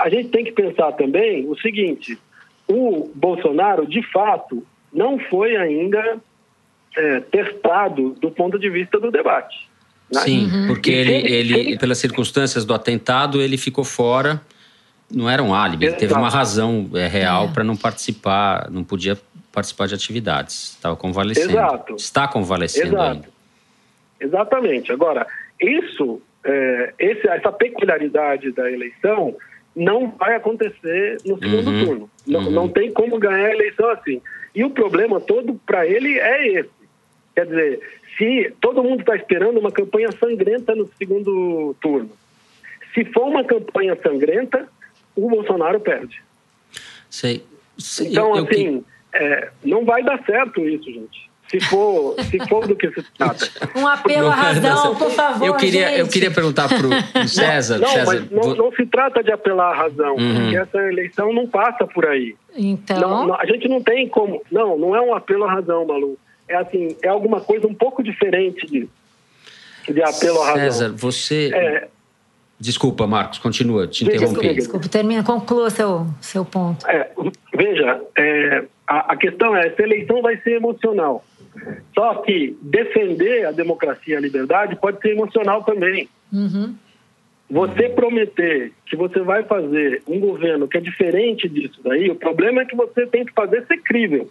a 0.00 0.08
gente 0.08 0.30
tem 0.30 0.44
que 0.44 0.52
pensar 0.52 0.92
também 0.92 1.48
o 1.48 1.56
seguinte: 1.60 2.18
o 2.66 3.10
Bolsonaro, 3.14 3.86
de 3.86 4.02
fato, 4.10 4.64
não 4.92 5.18
foi 5.18 5.56
ainda 5.56 6.18
é, 6.96 7.20
testado 7.20 8.16
do 8.20 8.30
ponto 8.30 8.58
de 8.58 8.68
vista 8.68 8.98
do 8.98 9.10
debate. 9.10 9.68
Né? 10.12 10.20
Sim, 10.20 10.50
porque 10.66 10.90
E 10.90 10.94
ele, 10.94 11.12
ele- 11.14 11.58
ele, 11.60 11.78
pelas 11.78 11.98
circunstâncias 11.98 12.64
do 12.64 12.74
atentado, 12.74 13.40
ele 13.40 13.56
ficou 13.56 13.84
fora. 13.84 14.40
Não 15.10 15.28
era 15.28 15.42
um 15.42 15.54
álibi, 15.54 15.86
ele 15.86 15.96
teve 15.96 16.14
uma 16.14 16.30
razão 16.30 16.88
é, 16.94 17.06
real 17.06 17.44
É. 17.44 17.48
para 17.48 17.62
não 17.62 17.76
participar, 17.76 18.70
não 18.70 18.82
podia 18.82 19.18
participar 19.52 19.86
de 19.86 19.94
atividades. 19.94 20.70
Estava 20.74 20.96
convalescendo. 20.96 21.50
Exato. 21.50 21.94
Está 21.96 22.26
convalescendo 22.26 22.94
Exato. 22.94 23.10
ainda. 23.12 23.28
Exatamente. 24.20 24.92
Agora, 24.92 25.26
isso, 25.60 26.20
é, 26.44 26.94
esse- 26.98 27.28
essa 27.28 27.52
peculiaridade 27.52 28.50
da 28.52 28.70
eleição 28.70 29.36
não 29.76 30.10
vai 30.10 30.34
acontecer 30.36 31.18
no 31.24 31.38
segundo 31.38 31.70
Uhum, 31.70 31.84
turno. 31.84 32.10
Não, 32.26 32.40
uhum. 32.40 32.50
não 32.50 32.68
tem 32.68 32.92
como 32.92 33.18
ganhar 33.18 33.46
a 33.46 33.54
eleição 33.54 33.90
assim. 33.90 34.20
E 34.54 34.64
o 34.64 34.70
problema 34.70 35.20
todo 35.20 35.54
para 35.66 35.86
ele 35.86 36.18
é 36.18 36.60
esse. 36.60 36.70
Quer 37.34 37.46
dizer, 37.46 37.80
se 38.18 38.52
todo 38.60 38.82
mundo 38.84 39.00
está 39.00 39.16
esperando 39.16 39.58
uma 39.58 39.72
campanha 39.72 40.10
sangrenta 40.12 40.74
no 40.74 40.86
segundo 40.98 41.74
turno, 41.80 42.10
se 42.94 43.04
for 43.06 43.24
uma 43.24 43.42
campanha 43.44 43.96
sangrenta, 44.02 44.68
o 45.16 45.28
Bolsonaro 45.28 45.80
perde. 45.80 46.22
Sei. 47.10 47.44
sei- 47.78 48.08
Então, 48.08 48.30
eu- 48.32 48.36
eu 48.36 48.46
que- 48.46 48.54
assim, 48.54 48.84
é, 49.14 49.50
não 49.64 49.84
vai 49.84 50.02
dar 50.02 50.22
certo 50.24 50.60
isso, 50.68 50.84
gente. 50.84 51.30
Se 51.48 51.60
for, 51.60 52.14
se 52.24 52.38
for 52.48 52.66
do 52.66 52.74
que 52.74 52.88
se 52.92 53.02
trata. 53.18 53.46
Um 53.76 53.86
apelo 53.86 54.28
à 54.28 54.34
razão, 54.34 54.94
por 54.96 55.10
favor, 55.10 55.44
eu 55.46 55.54
queria, 55.54 55.92
eu 55.98 56.04
gente. 56.06 56.12
queria 56.14 56.30
perguntar 56.30 56.66
pro 56.68 56.88
pro 56.88 57.28
César. 57.28 57.78
Não, 57.78 57.88
César 57.88 58.06
mas 58.06 58.30
não, 58.30 58.42
vo- 58.42 58.54
não 58.54 58.72
se 58.72 58.86
trata 58.86 59.22
de 59.22 59.30
apelar 59.30 59.72
à 59.72 59.74
razão, 59.76 60.16
Uhum. 60.16 60.34
porque 60.40 60.56
essa 60.56 60.78
eleição 60.88 61.30
não 61.32 61.46
passa 61.46 61.86
por 61.86 62.06
aí. 62.06 62.34
Então, 62.56 62.98
Não, 63.00 63.26
não, 63.26 63.34
a 63.38 63.44
gente 63.44 63.68
não 63.68 63.82
tem 63.82 64.08
como. 64.08 64.42
Não, 64.50 64.78
não 64.78 64.96
é 64.96 65.00
um 65.02 65.14
apelo 65.14 65.44
à 65.44 65.52
razão, 65.52 65.84
Malu. 65.86 66.16
É 66.48 66.56
assim, 66.56 66.96
é 67.02 67.08
alguma 67.08 67.40
coisa 67.40 67.66
um 67.66 67.74
pouco 67.74 68.02
diferente 68.02 68.66
disso. 68.66 68.90
De 69.88 70.02
apelo 70.02 70.40
à 70.42 70.46
razão. 70.52 70.62
César, 70.70 70.92
você. 70.96 71.50
É, 71.52 71.88
Desculpa, 72.62 73.08
Marcos, 73.08 73.40
continua, 73.40 73.88
te 73.88 74.04
interrompi. 74.04 74.40
diga. 74.40 74.54
desculpa, 74.54 74.88
termina, 74.88 75.24
conclua 75.24 75.68
seu, 75.68 76.06
seu 76.20 76.44
ponto. 76.44 76.86
É, 76.86 77.10
veja, 77.52 78.00
é, 78.16 78.64
a, 78.86 79.14
a 79.14 79.16
questão 79.16 79.56
é, 79.56 79.66
essa 79.66 79.82
eleição 79.82 80.22
vai 80.22 80.36
ser 80.36 80.52
emocional. 80.52 81.24
Só 81.92 82.14
que 82.22 82.56
defender 82.62 83.46
a 83.46 83.50
democracia 83.50 84.14
e 84.14 84.16
a 84.16 84.20
liberdade 84.20 84.76
pode 84.76 85.00
ser 85.00 85.10
emocional 85.10 85.64
também. 85.64 86.08
Uhum. 86.32 86.72
Você 87.50 87.88
prometer 87.88 88.72
que 88.86 88.94
você 88.94 89.18
vai 89.22 89.42
fazer 89.42 90.00
um 90.06 90.20
governo 90.20 90.68
que 90.68 90.78
é 90.78 90.80
diferente 90.80 91.48
disso 91.48 91.80
daí, 91.82 92.10
o 92.10 92.14
problema 92.14 92.62
é 92.62 92.64
que 92.64 92.76
você 92.76 93.08
tem 93.08 93.24
que 93.24 93.32
fazer 93.32 93.66
ser 93.66 93.78
crível. 93.78 94.30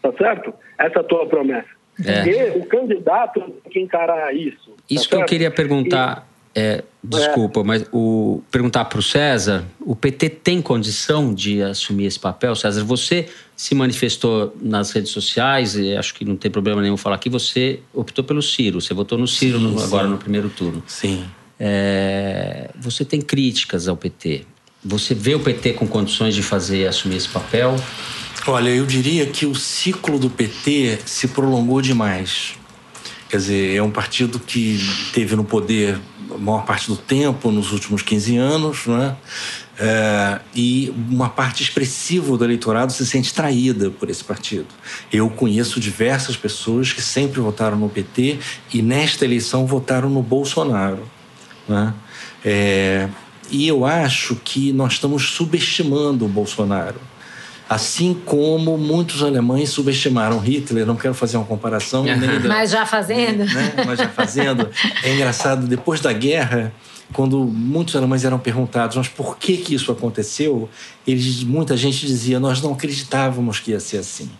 Tá 0.00 0.10
certo? 0.14 0.54
Essa 0.78 1.00
é 1.00 1.00
a 1.00 1.04
tua 1.04 1.26
promessa. 1.26 1.68
É. 2.02 2.26
E 2.26 2.58
o 2.58 2.64
candidato 2.64 3.40
tem 3.62 3.72
que 3.72 3.80
encarar 3.80 4.34
isso. 4.34 4.70
tá 4.70 4.82
Isso 4.88 5.06
que 5.06 5.14
eu 5.14 5.18
certo? 5.18 5.28
queria 5.28 5.50
perguntar. 5.50 6.26
É, 6.60 6.84
desculpa, 7.04 7.62
mas 7.62 7.84
o, 7.92 8.42
perguntar 8.50 8.84
para 8.86 8.98
o 8.98 9.02
César: 9.02 9.64
o 9.80 9.94
PT 9.94 10.28
tem 10.30 10.60
condição 10.60 11.32
de 11.32 11.62
assumir 11.62 12.06
esse 12.06 12.18
papel? 12.18 12.56
César, 12.56 12.82
você 12.82 13.28
se 13.56 13.74
manifestou 13.74 14.56
nas 14.60 14.90
redes 14.90 15.12
sociais, 15.12 15.76
e 15.76 15.96
acho 15.96 16.14
que 16.14 16.24
não 16.24 16.36
tem 16.36 16.50
problema 16.50 16.82
nenhum 16.82 16.96
falar 16.96 17.16
aqui, 17.16 17.28
você 17.28 17.80
optou 17.94 18.24
pelo 18.24 18.42
Ciro, 18.42 18.80
você 18.80 18.92
votou 18.94 19.16
no 19.18 19.26
Ciro 19.28 19.58
Sim, 19.58 19.64
no- 19.64 19.78
sim. 19.78 19.84
agora 19.84 20.06
no 20.08 20.18
primeiro 20.18 20.48
turno. 20.48 20.82
Sim. 20.86 21.24
É, 21.60 22.70
você 22.80 23.04
tem 23.04 23.20
críticas 23.20 23.88
ao 23.88 23.96
PT. 23.96 24.44
Você 24.84 25.14
vê 25.14 25.34
o 25.34 25.40
PT 25.40 25.72
com 25.74 25.86
condições 25.86 26.34
de 26.34 26.42
fazer 26.42 26.86
assumir 26.86 27.16
esse 27.16 27.28
papel? 27.28 27.76
Olha, 28.46 28.70
eu 28.70 28.86
diria 28.86 29.26
que 29.26 29.44
o 29.44 29.54
ciclo 29.54 30.18
do 30.18 30.30
PT 30.30 31.00
se 31.04 31.28
prolongou 31.28 31.82
demais. 31.82 32.54
Quer 33.28 33.36
dizer, 33.36 33.76
é 33.76 33.82
um 33.82 33.90
partido 33.90 34.38
que 34.38 34.78
teve 35.12 35.36
no 35.36 35.44
poder 35.44 35.98
a 36.34 36.38
maior 36.38 36.64
parte 36.64 36.88
do 36.88 36.96
tempo, 36.96 37.50
nos 37.50 37.72
últimos 37.72 38.02
15 38.02 38.36
anos, 38.36 38.86
né? 38.86 39.16
É, 39.80 40.40
e 40.54 40.92
uma 41.08 41.28
parte 41.28 41.62
expressiva 41.62 42.36
do 42.36 42.44
eleitorado 42.44 42.92
se 42.92 43.06
sente 43.06 43.32
traída 43.32 43.90
por 43.90 44.10
esse 44.10 44.24
partido. 44.24 44.66
Eu 45.12 45.30
conheço 45.30 45.78
diversas 45.78 46.36
pessoas 46.36 46.92
que 46.92 47.00
sempre 47.00 47.40
votaram 47.40 47.76
no 47.76 47.88
PT 47.88 48.38
e 48.74 48.82
nesta 48.82 49.24
eleição 49.24 49.66
votaram 49.66 50.10
no 50.10 50.22
Bolsonaro. 50.22 51.08
Né? 51.68 51.94
É, 52.44 53.08
e 53.50 53.68
eu 53.68 53.84
acho 53.84 54.34
que 54.36 54.72
nós 54.72 54.94
estamos 54.94 55.30
subestimando 55.30 56.24
o 56.24 56.28
Bolsonaro. 56.28 57.00
Assim 57.68 58.14
como 58.24 58.78
muitos 58.78 59.22
alemães 59.22 59.68
subestimaram 59.70 60.38
Hitler, 60.38 60.86
não 60.86 60.96
quero 60.96 61.12
fazer 61.14 61.36
uma 61.36 61.44
comparação, 61.44 62.04
nem 62.04 62.16
da- 62.40 62.48
Mas 62.48 62.70
já 62.70 62.86
fazendo? 62.86 63.44
né? 63.44 63.74
Mas 63.86 63.98
já 63.98 64.08
fazendo. 64.08 64.68
É 65.02 65.14
engraçado, 65.14 65.66
depois 65.66 66.00
da 66.00 66.12
guerra, 66.12 66.72
quando 67.12 67.38
muitos 67.44 67.94
alemães 67.94 68.24
eram 68.24 68.38
perguntados, 68.38 68.96
mas 68.96 69.08
por 69.08 69.36
que 69.36 69.58
que 69.58 69.74
isso 69.74 69.92
aconteceu? 69.92 70.68
Eles, 71.06 71.44
muita 71.44 71.76
gente 71.76 72.06
dizia, 72.06 72.40
nós 72.40 72.62
não 72.62 72.72
acreditávamos 72.72 73.60
que 73.60 73.72
ia 73.72 73.80
ser 73.80 73.98
assim. 73.98 74.30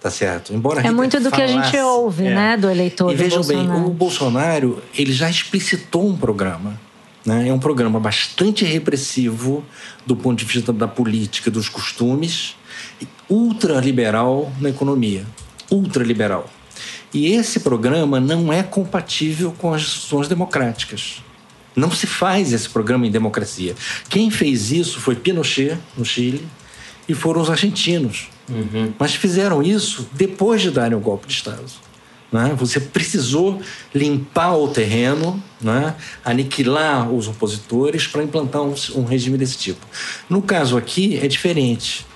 Tá 0.00 0.10
certo? 0.12 0.54
Embora 0.54 0.80
É 0.86 0.92
muito 0.92 1.18
do 1.18 1.28
que 1.28 1.42
a 1.42 1.46
gente 1.48 1.72
falasse- 1.72 1.80
ouve, 1.82 2.26
é. 2.26 2.32
né, 2.32 2.56
do 2.56 2.70
eleitor 2.70 3.10
E 3.10 3.16
do 3.16 3.18
vejam 3.18 3.42
bem, 3.42 3.56
Bolsonaro. 3.56 3.86
o 3.86 3.90
Bolsonaro, 3.90 4.82
ele 4.96 5.12
já 5.12 5.28
explicitou 5.28 6.08
um 6.08 6.16
programa. 6.16 6.78
Né? 7.26 7.48
É 7.48 7.52
um 7.52 7.58
programa 7.58 7.98
bastante 7.98 8.64
repressivo 8.64 9.64
do 10.06 10.14
ponto 10.14 10.38
de 10.38 10.44
vista 10.44 10.72
da 10.72 10.86
política, 10.86 11.50
dos 11.50 11.68
costumes, 11.68 12.54
ultraliberal 13.28 14.52
na 14.60 14.70
economia. 14.70 15.24
Ultraliberal. 15.70 16.48
E 17.12 17.26
esse 17.26 17.60
programa 17.60 18.20
não 18.20 18.52
é 18.52 18.62
compatível 18.62 19.54
com 19.56 19.72
as 19.72 19.82
instituições 19.82 20.28
democráticas. 20.28 21.22
Não 21.74 21.90
se 21.90 22.06
faz 22.06 22.52
esse 22.52 22.68
programa 22.68 23.06
em 23.06 23.10
democracia. 23.10 23.74
Quem 24.08 24.30
fez 24.30 24.72
isso 24.72 25.00
foi 25.00 25.14
Pinochet, 25.14 25.78
no 25.96 26.04
Chile, 26.04 26.46
e 27.08 27.14
foram 27.14 27.40
os 27.40 27.48
argentinos. 27.48 28.28
Mas 28.98 29.14
fizeram 29.14 29.62
isso 29.62 30.08
depois 30.12 30.60
de 30.60 30.70
darem 30.70 30.96
o 30.96 31.00
golpe 31.00 31.26
de 31.26 31.34
Estado. 31.34 31.64
Né? 32.30 32.54
Você 32.58 32.78
precisou 32.80 33.60
limpar 33.94 34.54
o 34.56 34.68
terreno, 34.68 35.42
né? 35.60 35.94
aniquilar 36.24 37.10
os 37.10 37.26
opositores 37.28 38.06
para 38.06 38.22
implantar 38.22 38.62
um, 38.62 38.74
um 38.96 39.04
regime 39.04 39.38
desse 39.38 39.56
tipo. 39.56 39.86
No 40.28 40.42
caso 40.42 40.76
aqui, 40.76 41.18
é 41.22 41.26
diferente. 41.26 42.06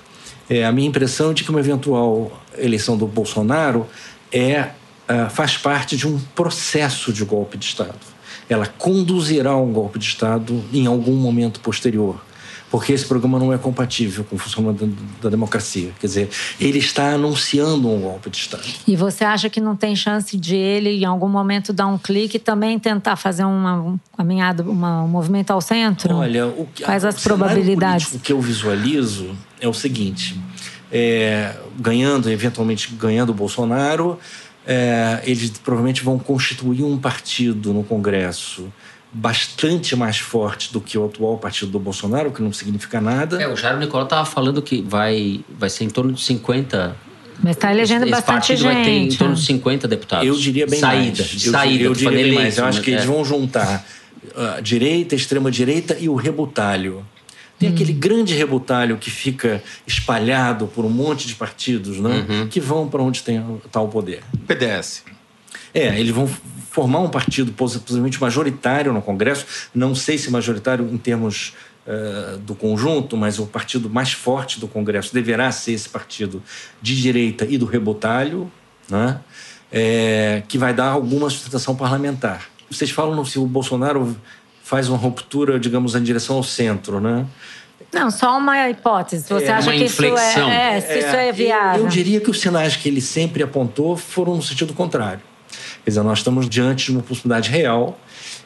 É, 0.49 0.65
a 0.65 0.71
minha 0.71 0.87
impressão 0.87 1.31
é 1.31 1.33
de 1.33 1.43
que 1.43 1.49
uma 1.49 1.59
eventual 1.59 2.31
eleição 2.57 2.97
do 2.97 3.07
Bolsonaro 3.07 3.87
é, 4.31 4.69
ah, 5.07 5.29
faz 5.29 5.57
parte 5.57 5.95
de 5.95 6.07
um 6.07 6.19
processo 6.35 7.11
de 7.13 7.23
golpe 7.23 7.57
de 7.57 7.65
Estado. 7.65 8.13
Ela 8.49 8.65
conduzirá 8.65 9.51
a 9.51 9.57
um 9.57 9.71
golpe 9.71 9.99
de 9.99 10.05
Estado 10.05 10.63
em 10.73 10.85
algum 10.85 11.15
momento 11.15 11.59
posterior 11.59 12.21
porque 12.73 12.91
esse 12.91 13.05
programa 13.05 13.37
não 13.37 13.53
é 13.53 13.57
compatível 13.59 14.23
com 14.23 14.35
o 14.35 14.39
funcionamento 14.39 14.89
da, 15.21 15.29
democracia. 15.29 15.91
Quer 15.99 16.07
dizer, 16.07 16.29
ele 16.59 16.79
está 16.79 17.13
anunciando 17.13 17.87
um 17.87 18.01
golpe 18.01 18.31
de 18.31 18.37
Estado. 18.37 18.63
E 18.87 18.95
você 18.95 19.23
acha 19.23 19.47
que 19.47 19.61
não 19.61 19.75
tem 19.75 19.95
chance 19.95 20.35
de 20.35 20.55
ele, 20.55 20.89
em 20.89 21.05
algum 21.05 21.29
momento, 21.29 21.71
dar 21.71 21.85
um 21.85 21.99
clique 21.99 22.37
e 22.37 22.39
também 22.39 22.79
tentar 22.79 23.15
fazer 23.15 23.43
uma 23.43 23.79
um 23.79 23.99
caminhada, 24.17 24.63
uma, 24.63 25.03
um 25.03 25.07
movimento 25.07 25.51
ao 25.51 25.61
centro? 25.61 26.15
Olha, 26.15 26.47
o 26.47 26.67
que, 26.73 26.81
Quais 26.81 27.03
o 27.03 27.09
as 27.09 27.21
probabilidades? 27.21 28.05
político 28.07 28.25
que 28.25 28.33
eu 28.33 28.41
visualizo 28.41 29.37
é 29.61 29.67
o 29.67 29.73
seguinte: 29.73 30.35
é, 30.91 31.55
ganhando, 31.79 32.27
eventualmente 32.27 32.91
ganhando 32.95 33.29
o 33.29 33.35
Bolsonaro, 33.35 34.17
é, 34.65 35.21
eles 35.25 35.51
provavelmente 35.59 36.03
vão 36.03 36.17
constituir 36.17 36.81
um 36.81 36.97
partido 36.97 37.71
no 37.71 37.83
Congresso 37.83 38.73
bastante 39.13 39.95
mais 39.95 40.17
forte 40.17 40.73
do 40.73 40.81
que 40.81 40.97
o 40.97 41.05
atual 41.05 41.37
partido 41.37 41.71
do 41.71 41.79
Bolsonaro, 41.79 42.29
o 42.29 42.31
que 42.33 42.41
não 42.41 42.51
significa 42.51 42.99
nada. 42.99 43.41
É, 43.41 43.47
o 43.47 43.55
Jairo 43.55 43.79
Nicolau 43.79 44.05
estava 44.05 44.25
falando 44.25 44.61
que 44.61 44.81
vai, 44.81 45.41
vai 45.57 45.69
ser 45.69 45.83
em 45.83 45.89
torno 45.89 46.11
de 46.11 46.21
50. 46.21 46.95
Mas 47.41 47.55
está 47.55 47.71
elegendo 47.71 48.03
esse 48.03 48.11
bastante 48.11 48.33
partido 48.35 48.63
vai 48.63 48.83
ter 48.83 48.89
em 48.89 49.03
gente. 49.03 49.17
torno 49.17 49.35
de 49.35 49.45
50 49.45 49.87
deputados. 49.87 50.27
Eu 50.27 50.35
diria 50.35 50.65
bem 50.65 50.79
saída, 50.79 51.17
mais. 51.23 51.29
De 51.29 51.47
Eu, 51.47 51.51
saída, 51.51 51.83
eu 51.83 51.93
tô 51.93 51.99
diria 51.99 52.23
bem 52.23 52.33
mais. 52.35 52.57
Eu 52.57 52.65
acho 52.65 52.81
que 52.81 52.89
eles 52.91 53.03
é. 53.03 53.05
vão 53.05 53.23
juntar 53.23 53.85
a 54.35 54.59
direita, 54.61 55.13
a 55.13 55.17
extrema-direita 55.17 55.97
e 55.99 56.09
o 56.09 56.15
rebutalho. 56.15 57.05
Tem 57.59 57.69
Hum. 57.69 57.73
aquele 57.73 57.93
grande 57.93 58.33
rebutalho 58.33 58.97
que 58.97 59.11
fica 59.11 59.61
espalhado 59.85 60.67
por 60.67 60.85
um 60.85 60.89
monte 60.89 61.27
de 61.27 61.35
partidos, 61.35 61.99
né? 61.99 62.25
Uhum. 62.27 62.47
Que 62.47 62.59
vão 62.59 62.87
para 62.87 63.01
onde 63.01 63.21
tem 63.21 63.43
está 63.65 63.79
o 63.79 63.87
poder. 63.87 64.23
PDS. 64.47 65.03
É, 65.73 65.99
eles 65.99 66.11
vão 66.13 66.29
formar 66.73 67.01
um 67.01 67.07
partido 67.07 67.51
possivelmente 67.51 68.19
majoritário 68.19 68.91
no 68.91 68.99
Congresso. 68.99 69.45
Não 69.75 69.93
sei 69.93 70.17
se 70.17 70.31
majoritário 70.31 70.89
em 70.91 70.97
termos 70.97 71.53
uh, 71.85 72.39
do 72.39 72.55
conjunto, 72.55 73.15
mas 73.15 73.37
o 73.37 73.45
partido 73.45 73.87
mais 73.91 74.11
forte 74.11 74.59
do 74.59 74.67
Congresso 74.67 75.13
deverá 75.13 75.51
ser 75.51 75.73
esse 75.73 75.87
partido 75.87 76.41
de 76.81 76.99
direita 76.99 77.45
e 77.47 77.59
do 77.59 77.65
rebotalho, 77.67 78.51
né? 78.89 79.19
É, 79.71 80.41
que 80.47 80.57
vai 80.57 80.73
dar 80.73 80.87
alguma 80.87 81.29
sustentação 81.29 81.75
parlamentar. 81.75 82.47
Vocês 82.69 82.89
falam 82.89 83.23
se 83.23 83.37
o 83.37 83.45
Bolsonaro 83.45 84.15
faz 84.63 84.89
uma 84.89 84.97
ruptura, 84.97 85.59
digamos, 85.59 85.93
em 85.93 86.01
direção 86.01 86.37
ao 86.37 86.43
centro, 86.43 86.99
né? 86.99 87.25
Não, 87.91 88.09
só 88.09 88.35
uma 88.39 88.67
hipótese. 88.67 89.25
Você 89.29 89.45
é, 89.45 89.51
acha 89.51 89.71
que 89.71 89.83
inflexão. 89.83 90.25
isso 90.25 90.39
é, 90.39 90.77
é, 90.77 90.81
se 90.81 90.99
isso 90.99 91.15
é 91.15 91.31
viável? 91.31 91.81
Eu, 91.81 91.85
eu 91.85 91.89
diria 91.89 92.19
que 92.19 92.31
os 92.31 92.39
sinais 92.39 92.75
que 92.75 92.89
ele 92.89 93.01
sempre 93.01 93.43
apontou 93.43 93.95
foram 93.95 94.35
no 94.35 94.41
sentido 94.41 94.73
contrário. 94.73 95.32
Quer 95.83 95.91
dizer, 95.91 96.03
nós 96.03 96.19
estamos 96.19 96.49
diante 96.49 96.85
de 96.85 96.91
uma 96.91 97.03
possibilidade 97.03 97.49
real 97.49 97.99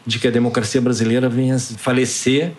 de 0.06 0.20
que 0.20 0.27
a 0.27 0.32
democracia 0.32 0.82
brasileira 0.82 1.29
venha 1.29 1.60
falecer 1.60 2.53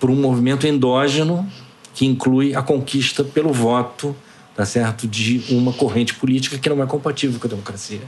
por 0.00 0.10
um 0.10 0.16
movimento 0.16 0.66
endógeno 0.66 1.46
que 1.94 2.06
inclui 2.06 2.54
a 2.54 2.62
conquista 2.62 3.22
pelo 3.22 3.52
voto 3.52 4.16
tá 4.54 4.66
certo? 4.66 5.06
de 5.06 5.42
uma 5.50 5.72
corrente 5.72 6.14
política 6.14 6.58
que 6.58 6.68
não 6.68 6.82
é 6.82 6.86
compatível 6.86 7.38
com 7.40 7.46
a 7.46 7.50
democracia. 7.50 8.02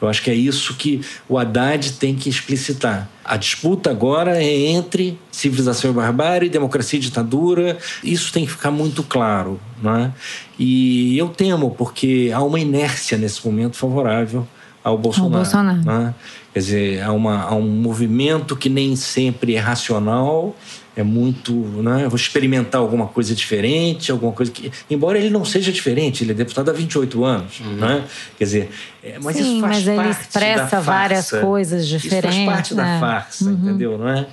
Eu 0.00 0.08
acho 0.08 0.22
que 0.22 0.30
é 0.30 0.34
isso 0.34 0.74
que 0.74 1.00
o 1.28 1.38
Haddad 1.38 1.92
tem 1.92 2.14
que 2.14 2.28
explicitar. 2.28 3.08
A 3.24 3.36
disputa 3.36 3.90
agora 3.90 4.42
é 4.42 4.66
entre 4.66 5.18
civilização 5.30 5.90
e 5.90 5.94
barbárie, 5.94 6.48
democracia 6.48 6.98
e 6.98 7.02
ditadura. 7.02 7.78
Isso 8.02 8.32
tem 8.32 8.44
que 8.44 8.52
ficar 8.52 8.70
muito 8.70 9.02
claro. 9.02 9.60
Né? 9.82 10.12
E 10.58 11.16
eu 11.16 11.28
temo, 11.28 11.70
porque 11.70 12.30
há 12.34 12.42
uma 12.42 12.58
inércia 12.58 13.16
nesse 13.16 13.44
momento 13.46 13.76
favorável 13.76 14.46
ao 14.84 14.98
Bolsonaro. 14.98 15.34
Ao 15.34 15.40
Bolsonaro. 15.40 15.82
Né? 15.82 16.14
Quer 16.52 16.58
dizer, 16.60 17.02
há, 17.02 17.10
uma, 17.10 17.42
há 17.42 17.54
um 17.54 17.66
movimento 17.66 18.54
que 18.54 18.68
nem 18.68 18.94
sempre 18.94 19.56
é 19.56 19.58
racional 19.58 20.54
é 20.96 21.02
muito, 21.02 21.52
né? 21.52 22.06
Vou 22.08 22.16
experimentar 22.16 22.80
alguma 22.80 23.08
coisa 23.08 23.34
diferente, 23.34 24.12
alguma 24.12 24.32
coisa 24.32 24.52
que, 24.52 24.70
embora 24.88 25.18
ele 25.18 25.28
não 25.28 25.44
seja 25.44 25.72
diferente, 25.72 26.22
ele 26.22 26.30
é 26.30 26.34
deputado 26.34 26.70
há 26.70 26.72
28 26.72 27.24
anos, 27.24 27.60
uhum. 27.60 27.76
né? 27.76 28.04
Quer 28.38 28.44
dizer, 28.44 28.70
é, 29.02 29.18
mas 29.20 29.36
Sim, 29.36 29.42
isso 29.42 29.60
faz 29.60 29.84
mas 29.84 29.88
ele 29.88 30.08
expressa 30.10 30.80
várias 30.80 31.30
coisas 31.30 31.88
diferentes. 31.88 32.36
Isso 32.36 32.44
faz 32.44 32.56
parte 32.56 32.74
né? 32.74 32.82
da 32.84 33.00
farsa, 33.00 33.44
uhum. 33.44 33.52
entendeu, 33.52 33.98
não 33.98 34.08
é? 34.08 34.26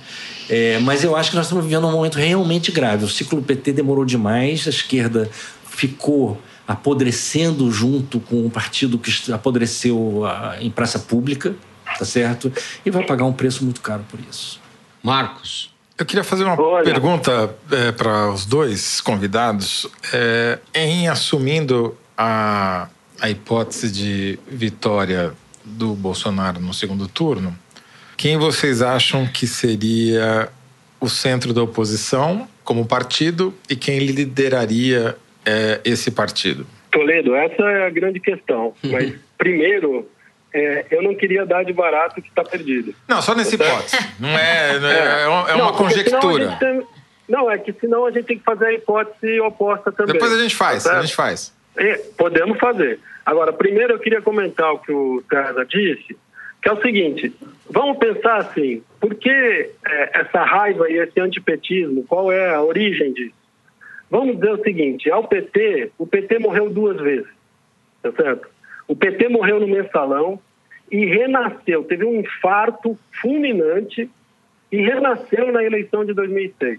é? 0.48 0.78
Mas 0.78 1.02
eu 1.02 1.16
acho 1.16 1.30
que 1.30 1.36
nós 1.36 1.46
estamos 1.46 1.64
vivendo 1.64 1.86
um 1.88 1.92
momento 1.92 2.16
realmente 2.16 2.70
grave. 2.70 3.04
O 3.04 3.08
ciclo 3.08 3.42
PT 3.42 3.72
demorou 3.72 4.04
demais, 4.04 4.64
a 4.68 4.70
esquerda 4.70 5.28
ficou 5.68 6.40
apodrecendo 6.66 7.70
junto 7.70 8.20
com 8.20 8.46
o 8.46 8.50
partido 8.50 8.98
que 8.98 9.32
apodreceu 9.32 10.22
em 10.60 10.70
praça 10.70 10.98
pública, 10.98 11.54
tá 11.98 12.04
certo? 12.04 12.52
E 12.84 12.90
vai 12.90 13.04
pagar 13.04 13.24
um 13.24 13.32
preço 13.32 13.64
muito 13.64 13.80
caro 13.80 14.04
por 14.08 14.18
isso. 14.20 14.60
Marcos, 15.02 15.72
eu 15.98 16.06
queria 16.06 16.24
fazer 16.24 16.44
uma 16.44 16.60
Olha. 16.60 16.84
pergunta 16.84 17.54
é, 17.70 17.92
para 17.92 18.30
os 18.30 18.46
dois 18.46 19.00
convidados. 19.00 19.86
É, 20.12 20.58
em 20.74 21.08
assumindo 21.08 21.96
a, 22.16 22.88
a 23.20 23.30
hipótese 23.30 23.90
de 23.90 24.38
vitória 24.48 25.32
do 25.64 25.94
Bolsonaro 25.94 26.60
no 26.60 26.72
segundo 26.72 27.06
turno, 27.06 27.56
quem 28.16 28.36
vocês 28.36 28.82
acham 28.82 29.26
que 29.26 29.46
seria 29.46 30.48
o 31.00 31.08
centro 31.08 31.52
da 31.52 31.62
oposição 31.62 32.48
como 32.64 32.86
partido 32.86 33.52
e 33.68 33.76
quem 33.76 33.98
lideraria 33.98 35.16
é, 35.44 35.80
esse 35.84 36.10
partido? 36.10 36.66
Toledo, 36.90 37.34
essa 37.34 37.62
é 37.62 37.86
a 37.86 37.90
grande 37.90 38.20
questão. 38.20 38.74
Uhum. 38.84 38.92
Mas, 38.92 39.14
primeiro, 39.38 40.08
é, 40.52 40.86
eu 40.90 41.02
não 41.02 41.14
queria 41.14 41.46
dar 41.46 41.64
de 41.64 41.72
barato 41.72 42.20
que 42.20 42.28
está 42.28 42.44
perdido. 42.44 42.94
Não, 43.08 43.22
só 43.22 43.34
nessa 43.34 43.54
hipótese. 43.54 43.96
Não 44.20 44.28
é, 44.28 44.78
não 44.80 44.88
é, 44.88 44.94
é, 44.94 45.22
é 45.22 45.28
uma 45.28 45.56
não, 45.56 45.72
conjectura. 45.72 46.56
Tem, 46.60 46.86
não, 47.28 47.50
é 47.50 47.56
que 47.56 47.72
senão 47.72 48.04
a 48.04 48.10
gente 48.10 48.26
tem 48.26 48.38
que 48.38 48.44
fazer 48.44 48.66
a 48.66 48.72
hipótese 48.74 49.40
oposta 49.40 49.90
também. 49.90 50.12
Depois 50.12 50.32
a 50.32 50.42
gente 50.42 50.54
faz, 50.54 50.84
tá 50.84 50.98
a 50.98 51.02
gente 51.02 51.14
faz. 51.14 51.54
É, 51.76 51.94
podemos 52.18 52.58
fazer. 52.58 53.00
Agora, 53.24 53.52
primeiro 53.52 53.94
eu 53.94 53.98
queria 53.98 54.20
comentar 54.20 54.72
o 54.72 54.78
que 54.78 54.92
o 54.92 55.24
César 55.30 55.64
disse, 55.64 56.16
que 56.60 56.68
é 56.68 56.72
o 56.72 56.82
seguinte, 56.82 57.32
vamos 57.70 57.96
pensar 57.96 58.36
assim, 58.38 58.82
por 59.00 59.14
que 59.14 59.30
é, 59.30 60.20
essa 60.20 60.44
raiva 60.44 60.90
e 60.90 60.98
esse 60.98 61.18
antipetismo, 61.18 62.04
qual 62.04 62.30
é 62.30 62.54
a 62.54 62.62
origem 62.62 63.12
disso? 63.12 63.41
Vamos 64.12 64.34
dizer 64.34 64.52
o 64.52 64.62
seguinte, 64.62 65.10
ao 65.10 65.26
PT, 65.26 65.92
o 65.96 66.06
PT 66.06 66.38
morreu 66.38 66.68
duas 66.68 67.00
vezes, 67.00 67.32
tá 68.02 68.12
certo? 68.12 68.46
O 68.86 68.94
PT 68.94 69.30
morreu 69.30 69.58
no 69.58 69.66
mensalão 69.66 70.38
e 70.90 71.06
renasceu, 71.06 71.82
teve 71.84 72.04
um 72.04 72.20
infarto 72.20 72.98
fulminante 73.22 74.10
e 74.70 74.76
renasceu 74.82 75.50
na 75.50 75.64
eleição 75.64 76.04
de 76.04 76.12
2006. 76.12 76.78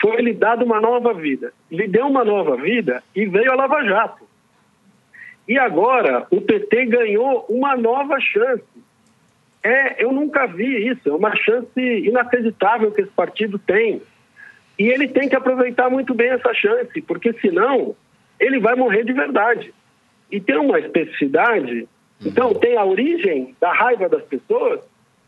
Foi-lhe 0.00 0.32
dado 0.32 0.64
uma 0.64 0.80
nova 0.80 1.12
vida. 1.12 1.52
Lhe 1.72 1.88
deu 1.88 2.06
uma 2.06 2.24
nova 2.24 2.56
vida 2.56 3.02
e 3.16 3.26
veio 3.26 3.50
a 3.50 3.56
Lava 3.56 3.82
Jato. 3.82 4.24
E 5.48 5.58
agora 5.58 6.28
o 6.30 6.40
PT 6.40 6.86
ganhou 6.86 7.46
uma 7.48 7.76
nova 7.76 8.20
chance. 8.20 8.62
É, 9.60 10.04
eu 10.04 10.12
nunca 10.12 10.46
vi 10.46 10.86
isso, 10.86 11.08
é 11.08 11.12
uma 11.12 11.34
chance 11.34 11.80
inacreditável 11.80 12.92
que 12.92 13.00
esse 13.00 13.10
partido 13.10 13.58
tem. 13.58 14.00
E 14.80 14.88
ele 14.88 15.06
tem 15.08 15.28
que 15.28 15.36
aproveitar 15.36 15.90
muito 15.90 16.14
bem 16.14 16.30
essa 16.30 16.54
chance, 16.54 17.02
porque 17.02 17.34
senão 17.34 17.94
ele 18.40 18.58
vai 18.58 18.74
morrer 18.74 19.04
de 19.04 19.12
verdade. 19.12 19.74
E 20.32 20.40
tem 20.40 20.56
uma 20.56 20.80
especificidade. 20.80 21.86
Então, 22.24 22.54
tem 22.54 22.78
a 22.78 22.84
origem 22.86 23.54
da 23.60 23.70
raiva 23.74 24.08
das 24.08 24.22
pessoas, 24.22 24.80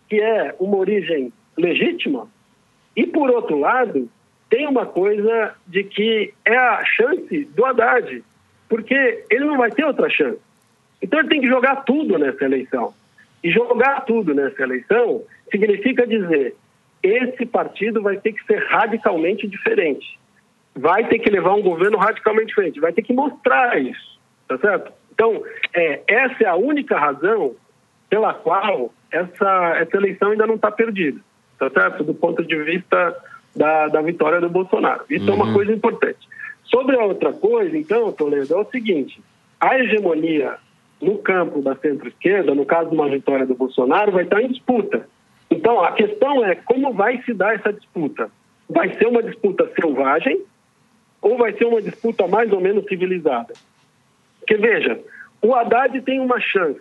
que 0.09 0.19
é 0.19 0.55
uma 0.59 0.79
origem 0.79 1.31
legítima, 1.55 2.27
e, 2.97 3.07
por 3.07 3.29
outro 3.29 3.59
lado, 3.59 4.09
tem 4.49 4.67
uma 4.67 4.87
coisa 4.87 5.55
de 5.67 5.85
que 5.85 6.33
é 6.47 6.57
a 6.57 6.83
chance 6.87 7.45
do 7.55 7.67
Haddad, 7.67 8.25
porque 8.71 9.25
ele 9.31 9.45
não 9.45 9.59
vai 9.59 9.71
ter 9.71 9.85
outra 9.85 10.09
chance. 10.09 10.41
Então, 11.03 11.19
ele 11.19 11.29
tem 11.29 11.43
que 11.43 11.49
jogar 11.49 11.85
tudo 11.85 12.19
nessa 12.19 12.43
eleição. 12.43 12.95
E 13.45 13.51
jogar 13.51 14.01
tudo 14.07 14.35
nessa 14.35 14.63
eleição 14.63 15.23
significa 15.51 16.07
dizer: 16.07 16.57
esse 17.03 17.45
partido 17.47 18.03
vai 18.03 18.17
ter 18.17 18.33
que 18.33 18.45
ser 18.45 18.65
radicalmente 18.67 19.47
diferente. 19.47 20.19
Vai 20.75 21.07
ter 21.09 21.19
que 21.19 21.31
levar 21.31 21.55
um 21.55 21.63
governo 21.63 21.99
radicalmente 21.99 22.49
diferente. 22.49 22.81
Vai 22.81 22.93
ter 22.93 23.03
que 23.03 23.13
mostrar 23.13 23.81
isso 23.81 24.13
tá 24.53 24.59
certo? 24.59 24.93
Então, 25.13 25.43
é, 25.75 26.03
essa 26.07 26.45
é 26.45 26.47
a 26.47 26.57
única 26.57 26.99
razão 26.99 27.55
pela 28.09 28.35
qual 28.35 28.93
essa, 29.11 29.77
essa 29.77 29.97
eleição 29.97 30.31
ainda 30.31 30.47
não 30.47 30.57
está 30.57 30.71
perdida, 30.71 31.21
tá 31.59 31.71
certo? 31.71 32.05
Do 32.05 32.15
ponto 32.15 32.45
de 32.45 32.57
vista 32.63 33.17
da, 33.55 33.89
da 33.89 34.03
vitória 34.03 34.41
do 34.41 34.49
Bolsonaro. 34.49 35.05
Isso 35.09 35.27
uhum. 35.27 35.33
é 35.33 35.37
uma 35.37 35.47
uhum. 35.47 35.55
coisa 35.55 35.73
importante. 35.73 36.29
Sobre 36.65 36.97
a 36.97 37.05
outra 37.05 37.33
coisa, 37.33 37.77
então, 37.77 38.13
Toledo, 38.13 38.55
é 38.55 38.57
o 38.57 38.71
seguinte: 38.71 39.23
a 39.61 39.79
hegemonia 39.79 40.57
no 41.01 41.19
campo 41.19 41.61
da 41.61 41.75
centro-esquerda, 41.77 42.55
no 42.55 42.65
caso 42.65 42.91
de 42.91 42.95
uma 42.95 43.09
vitória 43.09 43.47
do 43.47 43.55
Bolsonaro, 43.55 44.13
vai 44.13 44.25
estar 44.25 44.41
em 44.41 44.49
disputa. 44.49 45.09
Então, 45.53 45.85
a 45.85 45.93
questão 45.93 46.43
é 46.47 46.55
como 46.55 46.95
vai 46.95 47.23
se 47.25 47.35
dar 47.35 47.55
essa 47.55 47.71
disputa? 47.71 48.31
Vai 48.71 48.97
ser 48.97 49.07
uma 49.07 49.23
disputa 49.23 49.71
selvagem 49.75 50.43
ou 51.21 51.37
vai 51.37 51.53
ser 51.53 51.67
uma 51.67 51.83
disputa 51.83 52.27
mais 52.27 52.51
ou 52.51 52.61
menos 52.61 52.87
civilizada? 52.87 53.53
Porque, 54.39 54.57
veja, 54.57 54.99
o 55.43 55.55
Haddad 55.55 56.01
tem 56.01 56.21
uma 56.21 56.41
chance. 56.41 56.81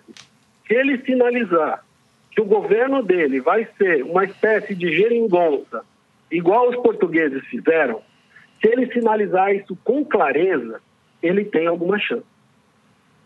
Se 0.66 0.74
ele 0.74 1.00
sinalizar 1.00 1.84
que 2.32 2.40
o 2.40 2.46
governo 2.46 3.04
dele 3.04 3.42
vai 3.42 3.68
ser 3.78 4.04
uma 4.04 4.24
espécie 4.24 4.74
de 4.74 4.96
geringonça, 4.96 5.84
igual 6.32 6.70
os 6.70 6.78
portugueses 6.78 7.46
fizeram, 7.48 8.02
se 8.62 8.70
ele 8.70 8.90
sinalizar 8.94 9.54
isso 9.54 9.78
com 9.84 10.06
clareza, 10.06 10.80
ele 11.22 11.44
tem 11.44 11.68
alguma 11.68 12.00
chance. 12.00 12.31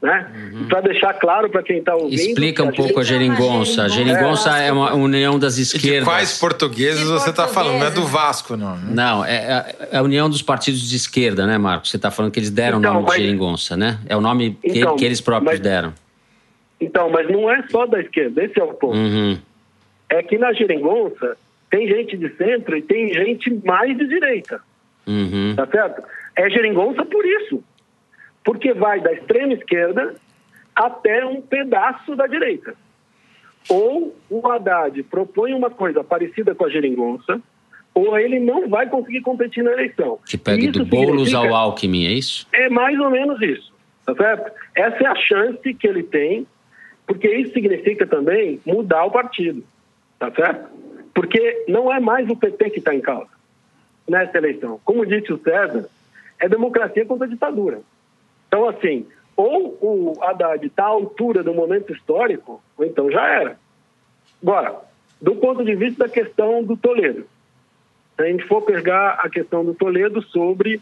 Né? 0.02 0.52
Uhum. 0.54 0.68
Para 0.68 0.82
deixar 0.82 1.14
claro 1.14 1.50
para 1.50 1.64
quem 1.64 1.78
está 1.78 1.96
ouvindo. 1.96 2.14
Explica 2.14 2.64
um 2.64 2.72
pouco 2.72 3.00
a 3.00 3.04
geringonça. 3.04 3.84
A 3.84 3.88
geringonça 3.88 4.60
é, 4.60 4.68
é 4.68 4.72
uma 4.72 4.94
união 4.94 5.40
das 5.40 5.58
esquerdas. 5.58 6.00
de 6.00 6.06
quais 6.06 6.38
portugueses 6.38 7.04
você 7.06 7.30
está 7.30 7.48
falando? 7.48 7.80
Não 7.80 7.88
é 7.88 7.92
do 7.92 8.04
Vasco, 8.04 8.56
não. 8.56 8.76
Né? 8.76 8.92
Não, 8.92 9.26
é, 9.26 9.76
é 9.92 9.98
a 9.98 10.02
união 10.04 10.30
dos 10.30 10.42
partidos 10.42 10.88
de 10.88 10.96
esquerda, 10.96 11.48
né, 11.48 11.58
Marcos? 11.58 11.90
Você 11.90 11.96
está 11.96 12.12
falando 12.12 12.32
que 12.32 12.40
eles 12.40 12.52
deram 12.52 12.80
então, 12.80 12.92
o 12.92 12.94
nome 12.96 13.08
mas... 13.08 13.16
de 13.16 13.24
geringonça, 13.24 13.78
né? 13.78 14.00
É 14.08 14.16
o 14.16 14.22
nome 14.22 14.58
então, 14.64 14.94
que, 14.94 15.00
que, 15.00 15.06
eles 15.06 15.22
próprios 15.22 15.54
mas... 15.54 15.60
deram. 15.60 15.94
Então, 16.80 17.10
mas 17.10 17.28
não 17.30 17.50
é 17.50 17.64
só 17.70 17.86
da 17.86 18.00
esquerda, 18.00 18.44
esse 18.44 18.60
é 18.60 18.64
o 18.64 18.74
ponto. 18.74 18.98
Uhum. 18.98 19.40
É 20.10 20.22
que 20.22 20.38
na 20.38 20.54
geringonça 20.54 21.36
tem 21.72 21.88
gente 21.88 22.16
de 22.18 22.30
centro 22.36 22.78
e 22.78 22.82
tem 22.82 23.14
gente 23.14 23.50
mais 23.64 23.98
de 23.98 24.08
direita. 24.08 24.60
Uhum. 25.08 25.54
Tá 25.56 25.66
certo? 25.66 26.04
É 26.36 26.50
geringonça 26.50 27.04
por 27.06 27.26
isso 27.26 27.64
porque 28.46 28.74
vai 28.74 29.02
da 29.02 29.12
extrema 29.12 29.54
esquerda 29.54 30.16
até 30.76 31.26
um 31.26 31.42
pedaço 31.42 32.16
da 32.16 32.28
direita. 32.28 32.76
Ou 33.68 34.16
o 34.30 34.48
Haddad 34.48 35.02
propõe 35.04 35.54
uma 35.54 35.72
coisa 35.72 36.04
parecida 36.04 36.54
com 36.54 36.66
a 36.66 36.70
geringonça, 36.70 37.42
ou 37.94 38.18
ele 38.20 38.40
não 38.40 38.70
vai 38.70 38.88
conseguir 38.88 39.22
competir 39.22 39.64
na 39.64 39.72
eleição. 39.72 40.20
Que 40.26 40.38
pega 40.38 40.72
do 40.72 40.86
Boulos 40.86 41.34
ao 41.34 41.54
Alckmin, 41.56 42.06
é 42.06 42.12
isso? 42.12 42.48
É 42.54 42.70
mais 42.70 43.00
ou 43.00 43.10
menos 43.10 43.42
isso, 43.42 43.74
tá 44.06 44.14
certo? 44.14 44.52
Essa 44.76 45.04
é 45.04 45.08
a 45.08 45.16
chance 45.16 45.74
que 45.74 45.88
ele 45.88 46.04
tem, 46.04 46.46
porque 47.08 47.28
isso 47.28 47.54
significa 47.54 48.06
também 48.06 48.60
mudar 48.64 49.06
o 49.06 49.12
partido, 49.12 49.64
tá 50.20 50.32
certo? 50.32 50.70
Porque 51.14 51.66
não 51.68 51.92
é 51.92 52.00
mais 52.00 52.30
o 52.30 52.36
PT 52.36 52.70
que 52.70 52.80
está 52.80 52.94
em 52.94 53.02
causa. 53.02 53.34
nessa 54.08 54.38
eleição. 54.38 54.80
Como 54.86 55.04
disse 55.04 55.34
o 55.34 55.42
César, 55.42 55.90
é 56.40 56.48
democracia 56.48 57.04
contra 57.06 57.28
ditadura. 57.28 57.82
Então, 58.56 58.70
assim, 58.70 59.06
ou 59.36 59.78
o 59.82 60.24
Haddad 60.24 60.66
está 60.66 60.86
à 60.86 60.88
altura 60.88 61.44
do 61.44 61.54
momento 61.54 61.92
histórico, 61.92 62.64
ou 62.78 62.86
então 62.86 63.12
já 63.12 63.28
era. 63.28 63.60
Agora, 64.42 64.80
do 65.22 65.36
ponto 65.36 65.66
de 65.66 65.76
vista 65.76 66.06
da 66.06 66.10
questão 66.10 66.64
do 66.64 66.78
Toledo, 66.78 67.28
se 68.16 68.22
a 68.22 68.26
gente 68.28 68.46
for 68.46 68.62
pegar 68.62 69.20
a 69.22 69.30
questão 69.30 69.66
do 69.66 69.74
Toledo 69.74 70.22
sobre 70.22 70.82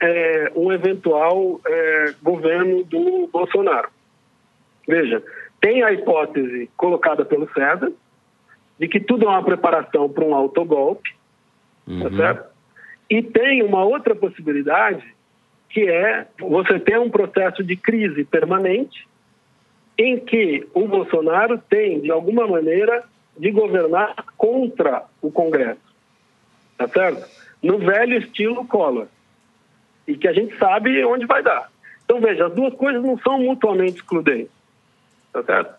é, 0.00 0.50
um 0.56 0.72
eventual 0.72 1.60
é, 1.64 2.14
governo 2.20 2.82
do 2.82 3.28
Bolsonaro. 3.32 3.88
Veja, 4.88 5.22
tem 5.60 5.84
a 5.84 5.92
hipótese 5.92 6.68
colocada 6.76 7.24
pelo 7.24 7.48
César 7.52 7.92
de 8.80 8.88
que 8.88 8.98
tudo 8.98 9.26
é 9.26 9.28
uma 9.28 9.44
preparação 9.44 10.08
para 10.08 10.24
um 10.24 10.34
autogolpe, 10.34 11.14
tá 11.86 11.92
uhum. 11.92 12.02
tá 12.02 12.16
certo? 12.16 12.52
E 13.08 13.22
tem 13.22 13.62
uma 13.62 13.84
outra 13.84 14.12
possibilidade 14.12 15.06
que 15.72 15.88
é 15.88 16.26
você 16.38 16.78
ter 16.78 16.98
um 16.98 17.10
processo 17.10 17.64
de 17.64 17.74
crise 17.76 18.24
permanente 18.24 19.08
em 19.96 20.18
que 20.18 20.68
o 20.74 20.86
Bolsonaro 20.86 21.58
tem, 21.58 22.00
de 22.00 22.10
alguma 22.10 22.46
maneira, 22.46 23.02
de 23.38 23.50
governar 23.50 24.14
contra 24.36 25.04
o 25.22 25.30
Congresso, 25.30 25.80
tá 26.76 26.86
certo? 26.88 27.26
No 27.62 27.78
velho 27.78 28.18
estilo 28.18 28.66
Collor. 28.66 29.06
E 30.06 30.16
que 30.16 30.28
a 30.28 30.32
gente 30.32 30.56
sabe 30.58 31.02
onde 31.04 31.24
vai 31.24 31.42
dar. 31.42 31.70
Então, 32.04 32.20
veja, 32.20 32.46
as 32.46 32.52
duas 32.52 32.74
coisas 32.74 33.02
não 33.02 33.16
são 33.18 33.38
mutuamente 33.38 33.96
excludentes, 33.96 34.52
tá 35.32 35.42
certo? 35.42 35.74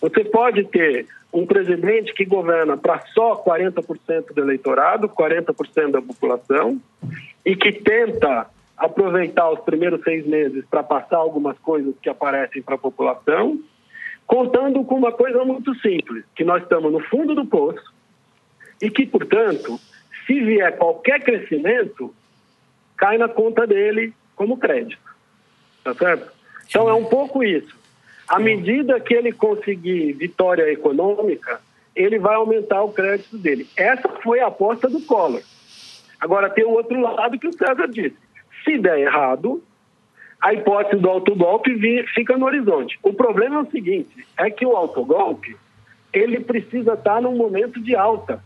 Você 0.00 0.24
pode 0.24 0.64
ter 0.64 1.06
um 1.32 1.46
presidente 1.46 2.12
que 2.12 2.24
governa 2.24 2.76
para 2.76 3.00
só 3.14 3.42
40% 3.42 4.34
do 4.34 4.40
eleitorado, 4.42 5.08
40% 5.08 5.90
da 5.90 6.02
população, 6.02 6.80
e 7.44 7.56
que 7.56 7.72
tenta 7.72 8.46
aproveitar 8.82 9.48
os 9.48 9.60
primeiros 9.60 10.02
seis 10.02 10.26
meses 10.26 10.64
para 10.68 10.82
passar 10.82 11.18
algumas 11.18 11.56
coisas 11.58 11.94
que 12.02 12.08
aparecem 12.08 12.60
para 12.60 12.74
a 12.74 12.78
população, 12.78 13.60
contando 14.26 14.82
com 14.84 14.96
uma 14.96 15.12
coisa 15.12 15.44
muito 15.44 15.72
simples, 15.76 16.24
que 16.34 16.42
nós 16.42 16.64
estamos 16.64 16.90
no 16.90 16.98
fundo 16.98 17.32
do 17.32 17.46
poço 17.46 17.92
e 18.80 18.90
que, 18.90 19.06
portanto, 19.06 19.78
se 20.26 20.40
vier 20.40 20.76
qualquer 20.76 21.22
crescimento, 21.22 22.12
cai 22.96 23.16
na 23.18 23.28
conta 23.28 23.68
dele 23.68 24.12
como 24.34 24.56
crédito. 24.56 25.00
Tá 25.84 25.94
certo? 25.94 26.32
Então 26.68 26.88
é 26.88 26.94
um 26.94 27.04
pouco 27.04 27.44
isso. 27.44 27.76
À 28.26 28.40
medida 28.40 28.98
que 28.98 29.14
ele 29.14 29.30
conseguir 29.30 30.12
vitória 30.14 30.72
econômica, 30.72 31.60
ele 31.94 32.18
vai 32.18 32.34
aumentar 32.34 32.82
o 32.82 32.92
crédito 32.92 33.38
dele. 33.38 33.68
Essa 33.76 34.08
foi 34.08 34.40
a 34.40 34.48
aposta 34.48 34.88
do 34.88 35.00
Collor. 35.02 35.42
Agora 36.18 36.50
tem 36.50 36.64
o 36.64 36.70
outro 36.70 37.00
lado 37.00 37.38
que 37.38 37.46
o 37.46 37.52
César 37.52 37.86
disse. 37.86 38.16
Se 38.64 38.78
der 38.78 38.98
errado, 38.98 39.62
a 40.40 40.52
hipótese 40.52 41.00
do 41.00 41.08
autogolpe 41.08 41.70
fica 42.14 42.36
no 42.36 42.46
horizonte. 42.46 42.98
O 43.02 43.12
problema 43.12 43.56
é 43.56 43.62
o 43.62 43.70
seguinte, 43.70 44.26
é 44.36 44.50
que 44.50 44.66
o 44.66 44.76
autogolpe 44.76 45.56
ele 46.12 46.40
precisa 46.40 46.94
estar 46.94 47.22
num 47.22 47.36
momento 47.36 47.80
de 47.80 47.96
alta 47.96 48.42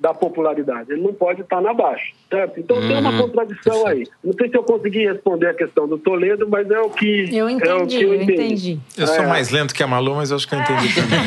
da 0.00 0.14
popularidade. 0.14 0.92
Ele 0.92 1.02
não 1.02 1.12
pode 1.12 1.42
estar 1.42 1.60
na 1.60 1.74
baixa, 1.74 2.12
certo? 2.30 2.58
Então 2.58 2.78
uhum. 2.78 2.88
tem 2.88 2.98
uma 2.98 3.10
uhum. 3.10 3.18
contradição 3.18 3.86
aí. 3.86 4.06
Não 4.24 4.32
sei 4.32 4.48
se 4.48 4.56
eu 4.56 4.62
consegui 4.62 5.06
responder 5.06 5.48
a 5.48 5.54
questão 5.54 5.86
do 5.86 5.98
Toledo, 5.98 6.48
mas 6.48 6.70
é 6.70 6.80
o 6.80 6.88
que 6.88 7.28
eu 7.36 7.48
entendi. 7.48 7.68
É 7.68 7.74
o 7.74 7.86
que 7.86 8.02
eu, 8.02 8.14
entendi. 8.14 8.32
eu 8.32 8.34
entendi. 8.34 8.80
Eu 8.96 9.06
sou 9.06 9.24
é. 9.24 9.26
mais 9.26 9.50
lento 9.50 9.74
que 9.74 9.82
a 9.82 9.86
Malu, 9.86 10.14
mas 10.16 10.30
eu 10.30 10.36
acho 10.36 10.48
que 10.48 10.54
eu 10.54 10.60
entendi 10.60 10.88
é. 10.88 11.02
também. 11.02 11.20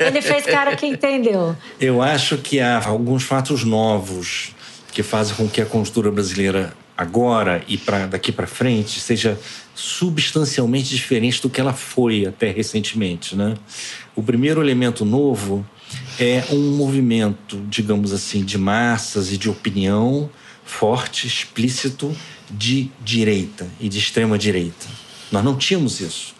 Ele 0.06 0.22
fez 0.22 0.46
cara 0.46 0.76
que 0.76 0.86
entendeu. 0.86 1.56
Eu 1.80 2.00
acho 2.00 2.38
que 2.38 2.60
há 2.60 2.86
alguns 2.86 3.24
fatos 3.24 3.64
novos 3.64 4.54
que 4.92 5.02
fazem 5.02 5.36
com 5.36 5.48
que 5.48 5.60
a 5.60 5.66
conjuntura 5.66 6.10
brasileira 6.10 6.72
agora 7.00 7.64
e 7.66 7.78
para 7.78 8.06
daqui 8.06 8.30
para 8.30 8.46
frente 8.46 9.00
seja 9.00 9.40
substancialmente 9.74 10.90
diferente 10.90 11.40
do 11.40 11.48
que 11.48 11.58
ela 11.58 11.72
foi 11.72 12.26
até 12.26 12.50
recentemente, 12.50 13.34
né? 13.34 13.54
O 14.14 14.22
primeiro 14.22 14.60
elemento 14.60 15.02
novo 15.02 15.66
é 16.18 16.44
um 16.50 16.76
movimento, 16.76 17.58
digamos 17.70 18.12
assim, 18.12 18.44
de 18.44 18.58
massas 18.58 19.32
e 19.32 19.38
de 19.38 19.48
opinião 19.48 20.28
forte, 20.62 21.26
explícito 21.26 22.14
de 22.50 22.90
direita 23.02 23.66
e 23.80 23.88
de 23.88 23.98
extrema 23.98 24.36
direita. 24.36 24.86
Nós 25.32 25.42
não 25.42 25.56
tínhamos 25.56 26.00
isso. 26.00 26.34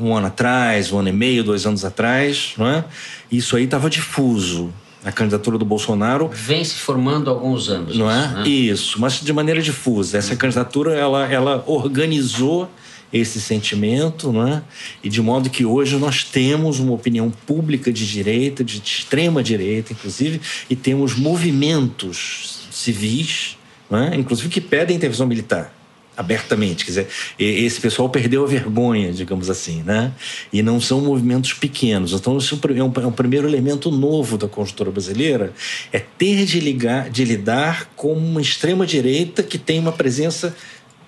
Um 0.00 0.16
ano 0.16 0.28
atrás, 0.28 0.90
um 0.90 1.00
ano 1.00 1.10
e 1.10 1.12
meio, 1.12 1.44
dois 1.44 1.66
anos 1.66 1.84
atrás, 1.84 2.54
não 2.56 2.66
é? 2.66 2.82
Isso 3.30 3.56
aí 3.56 3.64
estava 3.64 3.90
difuso 3.90 4.72
a 5.04 5.12
candidatura 5.12 5.56
do 5.56 5.64
Bolsonaro 5.64 6.28
vem 6.32 6.64
se 6.64 6.74
formando 6.74 7.30
há 7.30 7.32
alguns 7.32 7.68
anos, 7.68 7.96
não 7.96 8.10
é? 8.10 8.28
Né? 8.28 8.48
Isso, 8.48 9.00
mas 9.00 9.20
de 9.20 9.32
maneira 9.32 9.62
difusa. 9.62 10.18
Essa 10.18 10.34
candidatura 10.34 10.94
ela, 10.94 11.30
ela 11.30 11.62
organizou 11.66 12.68
esse 13.12 13.40
sentimento, 13.40 14.32
não 14.32 14.46
é? 14.46 14.62
E 15.02 15.08
de 15.08 15.22
modo 15.22 15.48
que 15.48 15.64
hoje 15.64 15.96
nós 15.96 16.24
temos 16.24 16.78
uma 16.78 16.92
opinião 16.92 17.30
pública 17.30 17.92
de 17.92 18.06
direita, 18.06 18.62
de 18.62 18.82
extrema 18.84 19.42
direita, 19.42 19.92
inclusive, 19.92 20.40
e 20.68 20.76
temos 20.76 21.14
movimentos 21.14 22.68
civis, 22.70 23.56
não 23.90 23.98
é? 23.98 24.14
inclusive 24.14 24.48
que 24.48 24.60
pedem 24.60 24.96
intervenção 24.96 25.26
militar 25.26 25.77
abertamente. 26.18 26.84
Quer 26.84 26.90
dizer, 26.90 27.08
esse 27.38 27.80
pessoal 27.80 28.08
perdeu 28.08 28.42
a 28.42 28.46
vergonha, 28.46 29.12
digamos 29.12 29.48
assim, 29.48 29.84
né? 29.84 30.12
E 30.52 30.62
não 30.64 30.80
são 30.80 31.00
movimentos 31.00 31.52
pequenos. 31.52 32.12
Então, 32.12 32.36
isso 32.36 32.60
é 32.68 32.82
um, 32.82 32.92
é 33.02 33.06
um 33.06 33.12
primeiro 33.12 33.48
elemento 33.48 33.88
novo 33.88 34.36
da 34.36 34.48
conjuntura 34.48 34.90
brasileira, 34.90 35.52
é 35.92 36.00
ter 36.00 36.44
de, 36.44 36.58
ligar, 36.58 37.08
de 37.08 37.24
lidar 37.24 37.92
com 37.94 38.12
uma 38.12 38.42
extrema-direita 38.42 39.44
que 39.44 39.56
tem 39.56 39.78
uma 39.78 39.92
presença 39.92 40.56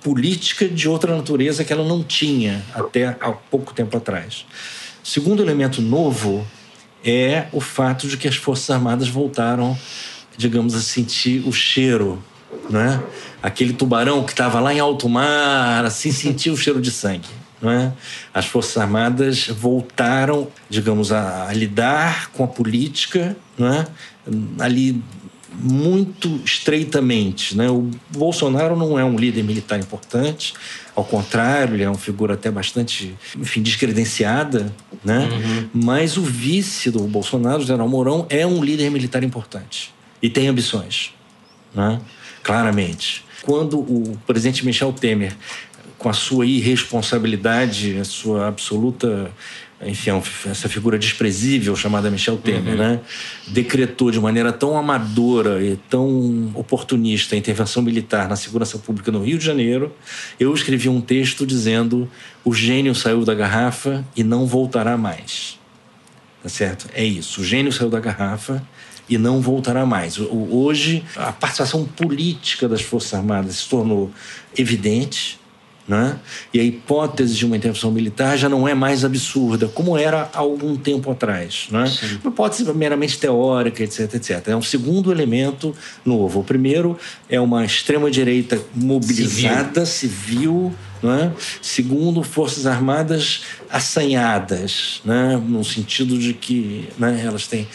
política 0.00 0.68
de 0.68 0.88
outra 0.88 1.14
natureza 1.14 1.64
que 1.64 1.72
ela 1.72 1.84
não 1.84 2.02
tinha 2.04 2.64
até 2.72 3.08
há 3.20 3.32
pouco 3.32 3.74
tempo 3.74 3.96
atrás. 3.96 4.46
Segundo 5.02 5.42
elemento 5.42 5.82
novo 5.82 6.46
é 7.04 7.46
o 7.52 7.60
fato 7.60 8.06
de 8.06 8.16
que 8.16 8.28
as 8.28 8.36
Forças 8.36 8.70
Armadas 8.70 9.08
voltaram, 9.08 9.76
digamos, 10.36 10.74
a 10.74 10.80
sentir 10.80 11.42
o 11.46 11.52
cheiro 11.52 12.22
né? 12.68 13.02
Aquele 13.42 13.72
tubarão 13.72 14.24
que 14.24 14.32
estava 14.32 14.60
lá 14.60 14.74
em 14.74 14.80
alto 14.80 15.08
mar, 15.08 15.84
assim, 15.84 16.12
sentiu 16.12 16.54
o 16.54 16.56
cheiro 16.56 16.80
de 16.80 16.90
sangue. 16.90 17.28
é? 17.62 17.92
As 18.32 18.46
Forças 18.46 18.76
Armadas 18.76 19.48
voltaram, 19.48 20.48
digamos, 20.68 21.12
a, 21.12 21.48
a 21.48 21.52
lidar 21.52 22.30
com 22.30 22.44
a 22.44 22.48
política 22.48 23.36
é? 23.58 23.86
ali 24.58 25.02
muito 25.52 26.40
estreitamente. 26.44 27.56
Né? 27.56 27.68
O 27.68 27.90
Bolsonaro 28.10 28.76
não 28.76 28.98
é 28.98 29.04
um 29.04 29.16
líder 29.16 29.42
militar 29.42 29.78
importante, 29.78 30.54
ao 30.94 31.04
contrário, 31.04 31.76
ele 31.76 31.82
é 31.82 31.88
uma 31.88 31.98
figura 31.98 32.34
até 32.34 32.50
bastante, 32.50 33.14
enfim, 33.38 33.62
descredenciada, 33.62 34.70
né? 35.02 35.30
Uhum. 35.32 35.68
mas 35.72 36.18
o 36.18 36.22
vice 36.22 36.90
do 36.90 37.00
Bolsonaro, 37.04 37.62
o 37.62 37.64
general 37.64 37.88
Mourão, 37.88 38.26
é 38.28 38.46
um 38.46 38.62
líder 38.62 38.90
militar 38.90 39.24
importante 39.24 39.94
e 40.22 40.28
tem 40.28 40.48
ambições. 40.48 41.14
Né? 41.74 42.00
Claramente. 42.42 43.24
Quando 43.42 43.78
o 43.78 44.18
presidente 44.26 44.64
Michel 44.64 44.92
Temer, 44.92 45.34
com 45.98 46.08
a 46.08 46.12
sua 46.12 46.46
irresponsabilidade, 46.46 47.98
a 47.98 48.04
sua 48.04 48.48
absoluta 48.48 49.30
enfim, 49.86 50.10
essa 50.50 50.68
figura 50.68 50.98
desprezível 50.98 51.74
chamada 51.74 52.10
Michel 52.10 52.36
Temer, 52.36 52.72
uhum. 52.72 52.78
né? 52.78 53.00
decretou 53.48 54.10
de 54.10 54.20
maneira 54.20 54.52
tão 54.52 54.76
amadora 54.76 55.64
e 55.64 55.76
tão 55.88 56.50
oportunista 56.54 57.34
a 57.34 57.38
intervenção 57.38 57.82
militar 57.82 58.28
na 58.28 58.36
segurança 58.36 58.78
pública 58.78 59.10
no 59.10 59.24
Rio 59.24 59.38
de 59.38 59.44
Janeiro, 59.44 59.94
eu 60.38 60.52
escrevi 60.52 60.88
um 60.88 61.00
texto 61.00 61.46
dizendo 61.46 62.10
o 62.44 62.52
gênio 62.52 62.94
saiu 62.94 63.24
da 63.24 63.34
garrafa 63.34 64.04
e 64.14 64.22
não 64.22 64.46
voltará 64.46 64.98
mais. 64.98 65.58
Tá 66.42 66.48
certo? 66.48 66.86
É 66.94 67.04
isso. 67.04 67.40
O 67.40 67.44
gênio 67.44 67.72
saiu 67.72 67.88
da 67.88 68.00
garrafa 68.00 68.62
e 69.10 69.18
não 69.18 69.40
voltará 69.40 69.84
mais. 69.84 70.18
Hoje, 70.18 71.04
a 71.16 71.32
participação 71.32 71.84
política 71.84 72.68
das 72.68 72.80
Forças 72.80 73.12
Armadas 73.12 73.56
se 73.56 73.68
tornou 73.68 74.10
evidente, 74.56 75.40
né? 75.88 76.16
e 76.54 76.60
a 76.60 76.62
hipótese 76.62 77.34
de 77.34 77.44
uma 77.44 77.56
intervenção 77.56 77.90
militar 77.90 78.38
já 78.38 78.48
não 78.48 78.68
é 78.68 78.72
mais 78.72 79.04
absurda, 79.04 79.66
como 79.66 79.98
era 79.98 80.30
há 80.32 80.38
algum 80.38 80.76
tempo 80.76 81.10
atrás. 81.10 81.66
Né? 81.72 81.92
Uma 82.22 82.32
hipótese 82.32 82.72
meramente 82.72 83.18
teórica, 83.18 83.82
etc, 83.82 84.14
etc. 84.14 84.48
É 84.48 84.56
um 84.56 84.62
segundo 84.62 85.10
elemento 85.10 85.74
novo. 86.04 86.40
O 86.40 86.44
primeiro 86.44 86.96
é 87.28 87.40
uma 87.40 87.64
extrema-direita 87.64 88.62
mobilizada, 88.72 89.84
civil, 89.84 90.72
civil 90.72 90.74
né? 91.02 91.32
segundo 91.60 92.22
Forças 92.22 92.66
Armadas 92.66 93.42
assanhadas, 93.68 95.00
né? 95.04 95.42
no 95.44 95.64
sentido 95.64 96.16
de 96.16 96.32
que 96.32 96.88
né, 96.96 97.20
elas 97.24 97.48
têm 97.48 97.66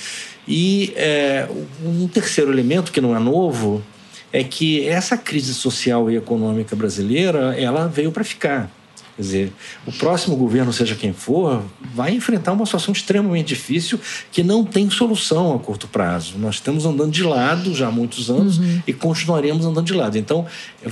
e 0.48 0.94
é, 0.96 1.48
um 1.84 2.08
terceiro 2.08 2.52
elemento 2.52 2.92
que 2.92 3.02
não 3.02 3.16
é 3.16 3.20
novo 3.20 3.84
é 4.32 4.44
que 4.44 4.88
essa 4.88 5.18
crise 5.18 5.54
social 5.54 6.12
e 6.12 6.18
econômica 6.18 6.76
brasileira 6.76 7.56
ela 7.58 7.88
veio 7.88 8.12
para 8.12 8.24
ficar. 8.24 8.70
Quer 9.16 9.22
dizer, 9.22 9.54
o 9.88 9.94
próximo 9.94 10.36
governo, 10.36 10.74
seja 10.74 10.94
quem 10.94 11.14
for, 11.14 11.64
vai 11.94 12.12
enfrentar 12.12 12.52
uma 12.52 12.66
situação 12.66 12.92
extremamente 12.92 13.48
difícil 13.48 13.98
que 14.30 14.44
não 14.44 14.66
tem 14.66 14.90
solução 14.90 15.56
a 15.56 15.60
curto 15.60 15.88
prazo. 15.88 16.38
Nós 16.38 16.56
estamos 16.56 16.86
andando 16.86 17.12
de 17.12 17.24
lado 17.24 17.74
já 17.74 17.88
há 17.88 17.92
muitos 17.92 18.30
anos 18.30 18.58
uhum. 18.58 18.82
e 18.86 18.92
continuaremos 18.92 19.66
andando 19.66 19.86
de 19.86 19.94
lado. 19.94 20.18
Então, 20.18 20.46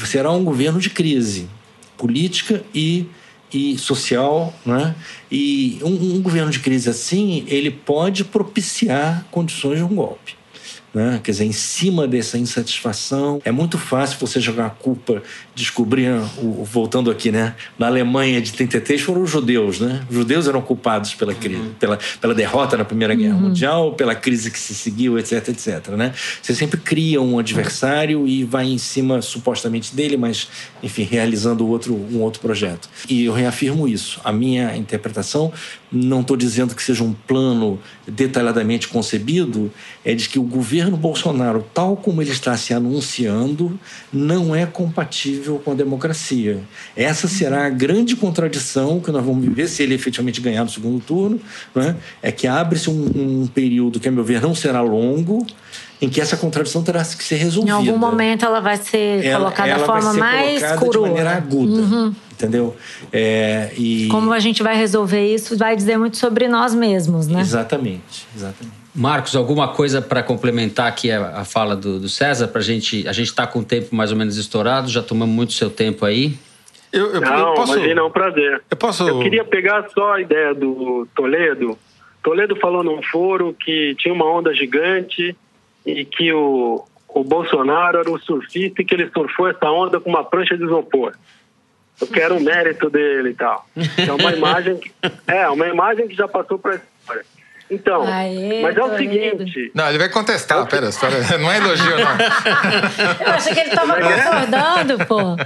será 0.06 0.32
um 0.32 0.44
governo 0.44 0.80
de 0.80 0.90
crise 0.90 1.50
política 1.98 2.64
e, 2.74 3.08
e 3.54 3.78
social. 3.78 4.54
Né? 4.66 4.96
E 5.32 5.80
um, 5.84 6.16
um 6.16 6.22
governo 6.22 6.52
de 6.52 6.60
crise 6.60 6.90
assim, 6.90 7.46
ele 7.48 7.72
pode 7.72 8.24
propiciar 8.24 9.26
condições 9.32 9.78
de 9.78 9.84
um 9.84 9.96
golpe 9.96 10.36
né? 10.94 11.20
quer 11.24 11.32
dizer, 11.32 11.46
em 11.46 11.52
cima 11.52 12.08
dessa 12.08 12.38
insatisfação. 12.38 13.42
É 13.44 13.52
muito 13.52 13.78
fácil 13.78 14.20
você 14.20 14.40
jogar 14.40 14.68
a 14.68 14.70
culpa, 14.70 15.24
descobrir, 15.56 16.10
o, 16.38 16.64
voltando 16.64 17.12
aqui, 17.12 17.32
né? 17.32 17.56
na 17.78 17.88
Alemanha 17.88 18.42
de 18.42 18.54
33 18.54 19.02
foram 19.02 19.24
os 19.24 19.30
judeus, 19.30 19.80
né? 19.80 20.06
Os 20.10 20.16
judeus 20.16 20.48
eram 20.48 20.62
culpados 20.62 21.14
pela, 21.14 21.34
crise, 21.34 21.60
uhum. 21.60 21.74
pela, 21.80 22.00
pela 22.22 22.34
derrota 22.34 22.78
na 22.78 22.86
Primeira 22.86 23.14
Guerra 23.16 23.36
uhum. 23.36 23.42
Mundial, 23.42 23.94
pela 23.94 24.16
crise 24.16 24.50
que 24.50 24.60
se 24.60 24.74
seguiu, 24.74 25.18
etc, 25.18 25.50
etc. 25.50 25.90
Né? 25.90 26.14
Você 26.42 26.54
sempre 26.56 26.80
cria 26.80 27.22
um 27.22 27.40
adversário 27.40 28.28
e 28.28 28.44
vai 28.44 28.66
em 28.66 28.78
cima, 28.78 29.22
supostamente, 29.22 29.96
dele, 29.96 30.18
mas, 30.18 30.48
enfim, 30.82 31.04
realizando 31.04 31.68
outro, 31.68 31.94
um 31.94 32.22
outro 32.22 32.40
projeto. 32.42 32.90
E 33.10 33.26
eu 33.26 33.34
reafirmo 33.34 33.88
isso. 33.88 34.22
A 34.24 34.32
minha 34.32 34.76
interpretação, 34.78 35.52
não 35.92 36.22
estou 36.22 36.38
dizendo 36.38 36.76
que 36.76 36.82
seja 36.82 37.04
um 37.04 37.14
plano 37.14 37.80
detalhadamente 38.08 38.88
concebido, 38.88 39.72
é 40.04 40.14
de 40.14 40.30
que 40.30 40.40
o 40.40 40.44
governo 40.44 40.98
Bolsonaro, 40.98 41.66
tal 41.74 41.96
como 41.96 42.22
ele 42.22 42.32
está 42.32 42.56
se 42.58 42.74
anunciando, 42.74 43.80
não 44.12 44.56
é 44.56 44.66
compatível 44.66 45.43
com 45.64 45.72
a 45.72 45.74
democracia. 45.76 46.60
Essa 46.96 47.28
será 47.28 47.66
a 47.66 47.70
grande 47.70 48.16
contradição 48.16 49.00
que 49.00 49.12
nós 49.12 49.24
vamos 49.24 49.44
viver 49.44 49.68
se 49.68 49.84
ele 49.84 49.94
efetivamente 49.94 50.42
ganhar 50.42 50.64
no 50.64 50.70
segundo 50.70 51.04
turno, 51.04 51.40
né? 51.74 51.96
é 52.22 52.32
que 52.32 52.48
abre-se 52.48 52.90
um, 52.90 53.44
um 53.44 53.48
período 53.48 54.00
que, 54.00 54.08
a 54.08 54.12
meu 54.12 54.24
ver, 54.24 54.42
não 54.42 54.56
será 54.56 54.82
longo, 54.82 55.46
em 56.02 56.10
que 56.10 56.20
essa 56.20 56.36
contradição 56.36 56.84
terá 56.84 57.04
que 57.04 57.24
ser 57.24 57.36
resolvida. 57.36 57.76
Em 57.76 57.88
algum 57.88 57.98
momento 57.98 58.46
ela 58.46 58.60
vai 58.60 58.78
ser 58.78 59.24
ela, 59.24 59.46
colocada 59.46 59.70
ela 59.70 59.80
da 59.80 59.86
forma 59.86 60.14
mais 60.14 60.60
colocada 60.62 60.92
de 60.92 61.00
maneira 61.00 61.32
aguda, 61.32 61.82
uhum. 61.82 62.16
entendeu? 62.32 62.76
É, 63.12 63.72
e... 63.78 64.08
Como 64.10 64.34
a 64.34 64.40
gente 64.40 64.62
vai 64.62 64.76
resolver 64.76 65.34
isso 65.34 65.58
vai 65.58 65.76
dizer 65.76 65.98
muito 65.98 66.18
sobre 66.18 66.48
nós 66.48 66.76
mesmos, 66.76 67.28
né? 67.28 67.40
Exatamente, 67.40 68.28
exatamente. 68.36 68.83
Marcos, 68.96 69.36
alguma 69.36 69.70
coisa 69.70 70.02
para 70.02 70.22
complementar 70.22 70.88
aqui 70.88 71.12
a, 71.12 71.40
a 71.40 71.46
fala 71.46 71.76
do, 71.76 72.00
do 72.00 72.08
César? 72.08 72.48
Pra 72.48 72.62
gente, 72.62 73.08
a 73.08 73.12
gente 73.12 73.28
está 73.28 73.48
com 73.48 73.60
o 73.60 73.66
tempo 73.66 73.96
mais 73.96 74.12
ou 74.12 74.18
menos 74.18 74.38
estourado, 74.38 74.88
já 74.90 75.02
tomamos 75.02 75.34
muito 75.34 75.54
seu 75.54 75.70
tempo 75.70 76.06
aí. 76.06 76.38
Eu, 76.92 77.12
eu, 77.12 77.22
não, 77.22 77.50
eu 77.50 77.54
posso... 77.56 77.76
imagina, 77.76 78.02
é 78.02 78.04
um 78.04 78.12
prazer. 78.12 78.62
Eu, 78.70 78.78
posso... 78.78 79.08
eu 79.08 79.20
queria 79.20 79.44
pegar 79.44 79.90
só 79.90 80.14
a 80.14 80.22
ideia 80.22 80.54
do 80.54 81.08
Toledo. 81.16 81.78
Toledo 82.22 82.56
falou 82.58 82.84
num 82.84 83.02
foro 83.02 83.56
que 83.60 83.96
tinha 83.98 84.14
uma 84.14 84.26
onda 84.32 84.54
gigante 84.54 85.36
e 85.84 86.06
que 86.06 86.32
o, 86.32 86.86
o 87.10 87.24
Bolsonaro 87.24 87.98
era 87.98 88.12
o 88.12 88.20
surfista 88.20 88.82
e 88.82 88.86
que 88.86 88.94
ele 88.94 89.10
surfou 89.10 89.48
essa 89.48 89.72
onda 89.72 90.00
com 90.00 90.10
uma 90.10 90.24
prancha 90.24 90.56
de 90.56 90.64
isopor. 90.64 91.14
Eu 92.00 92.08
quero 92.08 92.38
o 92.38 92.42
mérito 92.42 92.90
dele 92.90 93.30
e 93.30 93.34
tal. 93.34 93.66
É 93.98 94.12
uma 94.12 94.32
imagem 94.38 94.78
que, 94.78 94.92
é 95.28 95.50
uma 95.50 95.68
imagem 95.68 96.08
que 96.08 96.16
já 96.16 96.28
passou 96.28 96.60
para 96.60 96.74
a 96.74 96.76
história. 96.76 97.26
Então, 97.70 98.04
Aê, 98.04 98.62
mas 98.62 98.76
é 98.76 98.84
o 98.84 98.98
seguinte. 98.98 99.72
Não, 99.74 99.90
ele 99.90 99.98
vai 99.98 100.10
contestar, 100.10 100.64
é 100.64 100.70
pera, 100.70 100.90
não 101.40 101.52
é 101.52 101.58
elogio, 101.58 101.96
não. 101.98 103.26
Eu 103.26 103.34
achei 103.34 103.54
que 103.54 103.60
ele 103.60 103.70
estava 103.70 103.98
é 103.98 104.22
concordando, 104.22 105.06
pô. 105.06 105.38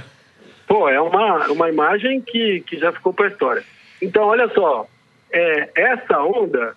Pô, 0.66 0.88
é 0.88 1.00
uma, 1.00 1.46
uma 1.48 1.68
imagem 1.70 2.20
que, 2.20 2.60
que 2.66 2.76
já 2.76 2.92
ficou 2.92 3.12
para 3.12 3.26
a 3.26 3.28
história. 3.28 3.64
Então, 4.02 4.24
olha 4.24 4.48
só, 4.52 4.86
é, 5.32 5.70
essa 5.74 6.20
onda 6.20 6.74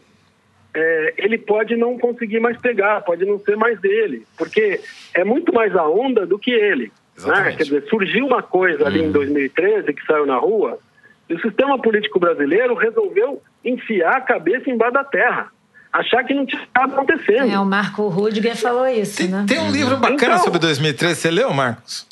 é, 0.73 1.13
ele 1.17 1.37
pode 1.37 1.75
não 1.75 1.97
conseguir 1.97 2.39
mais 2.39 2.57
pegar, 2.57 3.01
pode 3.01 3.25
não 3.25 3.37
ser 3.39 3.57
mais 3.57 3.79
dele, 3.81 4.25
porque 4.37 4.79
é 5.13 5.23
muito 5.23 5.53
mais 5.53 5.75
a 5.75 5.87
onda 5.87 6.25
do 6.25 6.39
que 6.39 6.51
ele. 6.51 6.91
Né? 7.25 7.53
Quer 7.57 7.63
dizer, 7.63 7.83
surgiu 7.89 8.25
uma 8.25 8.41
coisa 8.41 8.87
ali 8.87 9.01
hum. 9.01 9.09
em 9.09 9.11
2013 9.11 9.93
que 9.93 10.05
saiu 10.05 10.25
na 10.25 10.37
rua, 10.37 10.79
e 11.31 11.33
o 11.33 11.41
sistema 11.41 11.79
político 11.79 12.19
brasileiro 12.19 12.75
resolveu 12.75 13.41
enfiar 13.63 14.17
a 14.17 14.21
cabeça 14.21 14.69
embaixo 14.69 14.93
da 14.93 15.03
terra. 15.05 15.49
Achar 15.93 16.25
que 16.25 16.33
não 16.33 16.45
tinha 16.45 16.61
acontecendo. 16.73 17.49
É, 17.49 17.57
o 17.57 17.65
Marco 17.65 18.09
Rudiger 18.09 18.57
falou 18.57 18.85
isso, 18.85 19.15
tem, 19.15 19.29
né? 19.29 19.45
Tem 19.47 19.57
um 19.57 19.71
livro 19.71 19.95
bacana 19.95 20.33
então, 20.33 20.39
sobre 20.39 20.59
2013. 20.59 21.15
Você 21.15 21.31
leu, 21.31 21.53
Marcos? 21.53 22.05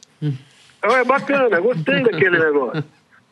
É 0.81 1.03
bacana, 1.03 1.59
gostei 1.59 2.01
daquele 2.01 2.39
negócio. 2.39 2.81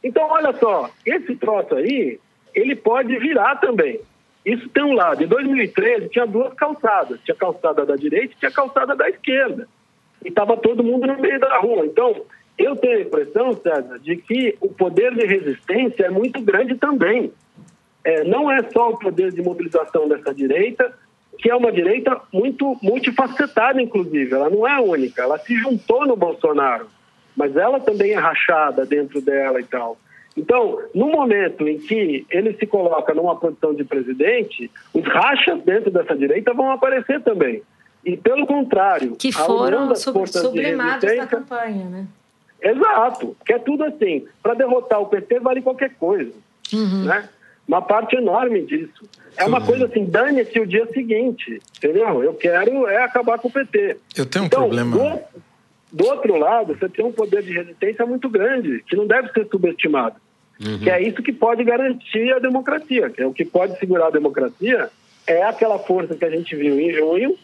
Então, 0.04 0.30
olha 0.30 0.54
só, 0.60 0.90
esse 1.06 1.36
troço 1.38 1.74
aí, 1.76 2.20
ele 2.54 2.76
pode 2.76 3.18
virar 3.18 3.56
também. 3.56 4.02
Isso 4.46 4.68
tem 4.68 4.84
um 4.84 4.94
lado. 4.94 5.24
Em 5.24 5.28
2013 5.28 6.10
tinha 6.10 6.28
duas 6.28 6.54
calçadas. 6.54 7.18
Tinha 7.24 7.36
a 7.36 7.40
calçada 7.40 7.86
da 7.86 7.96
direita 7.96 8.34
e 8.34 8.38
tinha 8.38 8.50
a 8.50 8.54
calçada 8.54 8.94
da 8.94 9.10
esquerda. 9.10 9.68
E 10.24 10.28
estava 10.28 10.58
todo 10.58 10.84
mundo 10.84 11.08
no 11.08 11.18
meio 11.18 11.40
da 11.40 11.58
rua. 11.60 11.86
Então, 11.86 12.26
eu 12.58 12.76
tenho 12.76 12.98
a 12.98 13.02
impressão, 13.02 13.54
César, 13.54 14.00
de 14.00 14.16
que 14.18 14.58
o 14.60 14.70
poder 14.70 15.14
de 15.14 15.26
resistência 15.26 16.06
é 16.06 16.10
muito 16.10 16.42
grande 16.42 16.76
também. 16.76 17.32
É, 18.04 18.24
não 18.24 18.50
é 18.52 18.64
só 18.72 18.90
o 18.90 18.98
poder 18.98 19.32
de 19.32 19.42
mobilização 19.42 20.08
dessa 20.08 20.34
direita, 20.34 20.94
que 21.38 21.50
é 21.50 21.56
uma 21.56 21.72
direita 21.72 22.20
muito 22.34 22.78
multifacetada, 22.82 23.82
inclusive. 23.82 24.34
Ela 24.34 24.50
não 24.50 24.68
é 24.68 24.80
única. 24.80 25.22
Ela 25.22 25.38
se 25.38 25.56
juntou 25.56 26.06
no 26.08 26.16
Bolsonaro, 26.16 26.88
mas 27.36 27.56
ela 27.56 27.80
também 27.80 28.12
é 28.12 28.18
rachada 28.18 28.86
dentro 28.86 29.22
dela 29.22 29.60
e 29.60 29.64
tal. 29.64 29.98
Então, 30.36 30.80
no 30.94 31.08
momento 31.08 31.68
em 31.68 31.80
que 31.80 32.26
ele 32.30 32.54
se 32.54 32.66
coloca 32.66 33.14
numa 33.14 33.36
posição 33.36 33.74
de 33.74 33.84
presidente, 33.84 34.70
os 34.94 35.04
rachas 35.04 35.62
dentro 35.64 35.90
dessa 35.90 36.16
direita 36.16 36.54
vão 36.54 36.72
aparecer 36.72 37.22
também. 37.22 37.62
E, 38.06 38.16
pelo 38.16 38.46
contrário, 38.46 39.16
que 39.16 39.32
foram 39.32 39.94
sub 39.96 40.28
sublimados 40.28 41.16
na 41.16 41.28
campanha, 41.28 41.86
né? 41.86 42.08
Exato, 42.62 43.36
que 43.46 43.54
é 43.54 43.60
tudo 43.60 43.84
assim. 43.84 44.26
Para 44.42 44.54
derrotar 44.54 45.02
o 45.02 45.08
PT 45.08 45.40
vale 45.40 45.62
qualquer 45.62 45.94
coisa, 45.96 46.32
uhum. 46.74 47.06
né? 47.06 47.30
Uma 47.68 47.82
parte 47.82 48.16
enorme 48.16 48.62
disso. 48.62 49.04
É 49.36 49.46
uma 49.46 49.62
coisa 49.62 49.86
assim, 49.86 50.06
dane-se 50.06 50.60
o 50.60 50.66
dia 50.66 50.88
seguinte, 50.88 51.62
entendeu? 51.78 52.24
Eu 52.24 52.34
quero 52.34 52.88
é 52.88 53.04
acabar 53.04 53.38
com 53.38 53.50
o 53.50 53.52
PT. 53.52 53.98
Eu 54.16 54.26
tenho 54.26 54.44
um 54.44 54.48
então, 54.48 54.62
problema. 54.62 54.98
Do, 54.98 55.20
do 55.92 56.06
outro 56.08 56.38
lado, 56.38 56.76
você 56.76 56.88
tem 56.88 57.06
um 57.06 57.12
poder 57.12 57.44
de 57.44 57.52
resistência 57.52 58.06
muito 58.06 58.30
grande, 58.30 58.84
que 58.88 58.96
não 58.96 59.06
deve 59.06 59.32
ser 59.34 59.48
subestimado. 59.52 60.16
Uhum. 60.60 60.80
Que 60.80 60.90
é 60.90 61.02
isso 61.02 61.22
que 61.22 61.32
pode 61.32 61.64
garantir 61.64 62.32
a 62.34 62.40
democracia, 62.40 63.10
que 63.10 63.22
é 63.22 63.28
o 63.28 63.34
que 63.34 63.46
pode 63.46 63.78
segurar 63.78 64.08
a 64.08 64.12
democracia, 64.12 64.90
é 65.28 65.44
aquela 65.44 65.78
força 65.78 66.16
que 66.16 66.26
a 66.26 66.30
gente 66.30 66.56
viu 66.56 66.80
em 66.80 66.92
junho, 66.94 67.38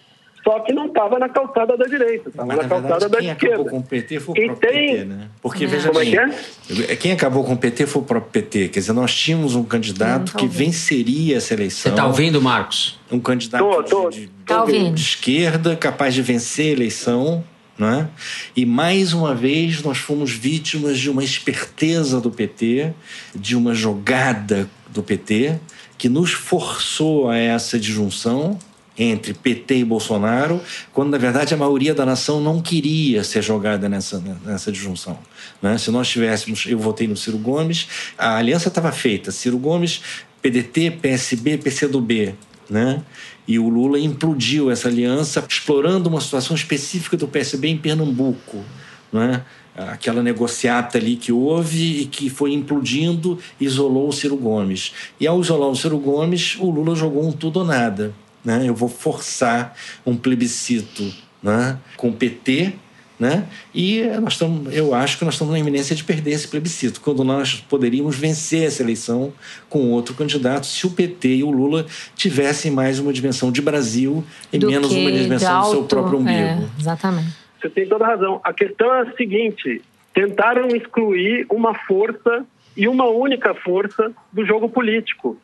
só 0.43 0.59
que 0.59 0.73
não 0.73 0.87
estava 0.87 1.17
na 1.17 1.29
calçada 1.29 1.77
da 1.77 1.85
direita, 1.85 2.29
estava 2.29 2.53
na, 2.53 2.63
na 2.63 2.67
calçada 2.67 3.07
da 3.07 3.19
esquerda. 3.19 3.35
Quem 3.35 3.49
acabou 3.53 3.65
com 3.69 3.77
o 3.77 3.83
PT 3.83 4.19
foi 4.19 4.31
o 4.31 4.47
próprio 4.47 4.69
tem... 4.69 4.87
PT, 4.87 5.05
né? 5.05 5.29
Porque, 5.41 5.63
é. 5.63 5.67
veja 5.67 5.87
Como 5.87 6.01
é 6.01 6.05
bem, 6.05 6.85
é 6.89 6.95
quem 6.97 7.11
acabou 7.13 7.43
com 7.45 7.53
o 7.53 7.57
PT 7.57 7.85
foi 7.85 8.01
o 8.01 8.05
próprio 8.05 8.31
PT. 8.31 8.67
Quer 8.67 8.79
dizer, 8.81 8.91
nós 8.91 9.15
tínhamos 9.15 9.55
um 9.55 9.63
candidato 9.63 10.35
que 10.35 10.45
venceria 10.45 11.37
essa 11.37 11.53
eleição. 11.53 11.83
Você 11.83 11.89
está 11.89 12.05
ouvindo, 12.05 12.41
Marcos? 12.41 12.99
Um 13.09 13.19
candidato 13.19 13.63
tô, 13.63 13.83
tô, 13.83 14.09
de, 14.09 14.25
de, 14.25 14.31
tá 14.45 14.65
de 14.65 15.01
esquerda, 15.01 15.77
capaz 15.77 16.13
de 16.13 16.21
vencer 16.21 16.71
a 16.71 16.71
eleição, 16.71 17.43
né? 17.77 18.09
E 18.55 18.65
mais 18.65 19.13
uma 19.13 19.33
vez 19.33 19.81
nós 19.81 19.97
fomos 19.97 20.31
vítimas 20.31 20.99
de 20.99 21.09
uma 21.09 21.23
esperteza 21.23 22.19
do 22.19 22.29
PT, 22.29 22.93
de 23.33 23.55
uma 23.55 23.73
jogada 23.73 24.69
do 24.89 25.01
PT, 25.01 25.57
que 25.97 26.09
nos 26.09 26.33
forçou 26.33 27.29
a 27.29 27.37
essa 27.37 27.79
disjunção 27.79 28.59
entre 28.97 29.33
PT 29.33 29.77
e 29.77 29.83
Bolsonaro, 29.83 30.61
quando 30.91 31.11
na 31.11 31.17
verdade 31.17 31.53
a 31.53 31.57
maioria 31.57 31.93
da 31.93 32.05
nação 32.05 32.39
não 32.39 32.61
queria 32.61 33.23
ser 33.23 33.41
jogada 33.41 33.89
nessa, 33.89 34.23
nessa 34.45 34.71
disjunção. 34.71 35.17
Né? 35.61 35.77
Se 35.77 35.89
nós 35.91 36.07
tivéssemos, 36.09 36.65
eu 36.67 36.77
votei 36.77 37.07
no 37.07 37.17
Ciro 37.17 37.37
Gomes, 37.37 37.87
a 38.17 38.37
aliança 38.37 38.67
estava 38.67 38.91
feita: 38.91 39.31
Ciro 39.31 39.57
Gomes, 39.57 40.01
PDT, 40.41 40.91
PSB, 41.01 41.57
PCdoB. 41.57 42.35
Né? 42.69 43.01
E 43.47 43.59
o 43.59 43.67
Lula 43.67 43.99
implodiu 43.99 44.71
essa 44.71 44.87
aliança, 44.87 45.43
explorando 45.47 46.09
uma 46.09 46.21
situação 46.21 46.55
específica 46.55 47.17
do 47.17 47.27
PSB 47.27 47.67
em 47.67 47.77
Pernambuco. 47.77 48.63
Né? 49.11 49.43
aquela 49.75 50.21
negociata 50.21 50.97
ali 50.97 51.15
que 51.15 51.31
houve 51.31 52.01
e 52.01 52.05
que 52.05 52.29
foi 52.29 52.53
implodindo, 52.53 53.39
isolou 53.59 54.07
o 54.07 54.13
Ciro 54.13 54.37
Gomes. 54.37 54.93
E 55.19 55.25
ao 55.25 55.41
isolar 55.41 55.69
o 55.69 55.75
Ciro 55.75 55.97
Gomes, 55.97 56.55
o 56.59 56.69
Lula 56.69 56.95
jogou 56.95 57.27
um 57.27 57.31
tudo 57.31 57.59
ou 57.59 57.65
nada. 57.65 58.13
Né? 58.43 58.67
Eu 58.67 58.75
vou 58.75 58.89
forçar 58.89 59.75
um 60.05 60.15
plebiscito 60.15 61.13
né? 61.41 61.77
com 61.97 62.09
o 62.09 62.13
PT 62.13 62.73
né? 63.19 63.47
E 63.73 64.03
nós 64.21 64.33
estamos, 64.33 64.75
eu 64.75 64.93
acho 64.93 65.17
que 65.17 65.23
nós 65.23 65.35
estamos 65.35 65.53
na 65.53 65.59
iminência 65.59 65.95
de 65.95 66.03
perder 66.03 66.31
esse 66.31 66.47
plebiscito, 66.47 66.99
quando 66.99 67.23
nós 67.23 67.55
poderíamos 67.55 68.17
vencer 68.17 68.65
essa 68.65 68.81
eleição 68.81 69.31
com 69.69 69.91
outro 69.91 70.13
candidato 70.13 70.65
se 70.65 70.85
o 70.85 70.91
PT 70.91 71.35
e 71.35 71.43
o 71.43 71.49
Lula 71.49 71.85
tivessem 72.15 72.71
mais 72.71 72.99
uma 72.99 73.13
dimensão 73.13 73.51
de 73.51 73.61
Brasil 73.61 74.23
e 74.51 74.57
do 74.57 74.69
menos 74.69 74.91
uma 74.91 75.11
dimensão 75.11 75.61
do 75.61 75.69
seu 75.69 75.83
próprio 75.85 76.19
umbigo. 76.19 76.37
É, 76.37 76.67
exatamente. 76.77 77.33
Você 77.61 77.69
tem 77.69 77.87
toda 77.87 78.05
razão. 78.05 78.41
A 78.43 78.51
questão 78.51 78.93
é 78.93 79.01
a 79.03 79.15
seguinte: 79.15 79.81
tentaram 80.13 80.67
excluir 80.75 81.45
uma 81.49 81.73
força 81.73 82.45
e 82.75 82.87
uma 82.87 83.05
única 83.05 83.53
força 83.53 84.11
do 84.33 84.45
jogo 84.45 84.67
político, 84.67 85.37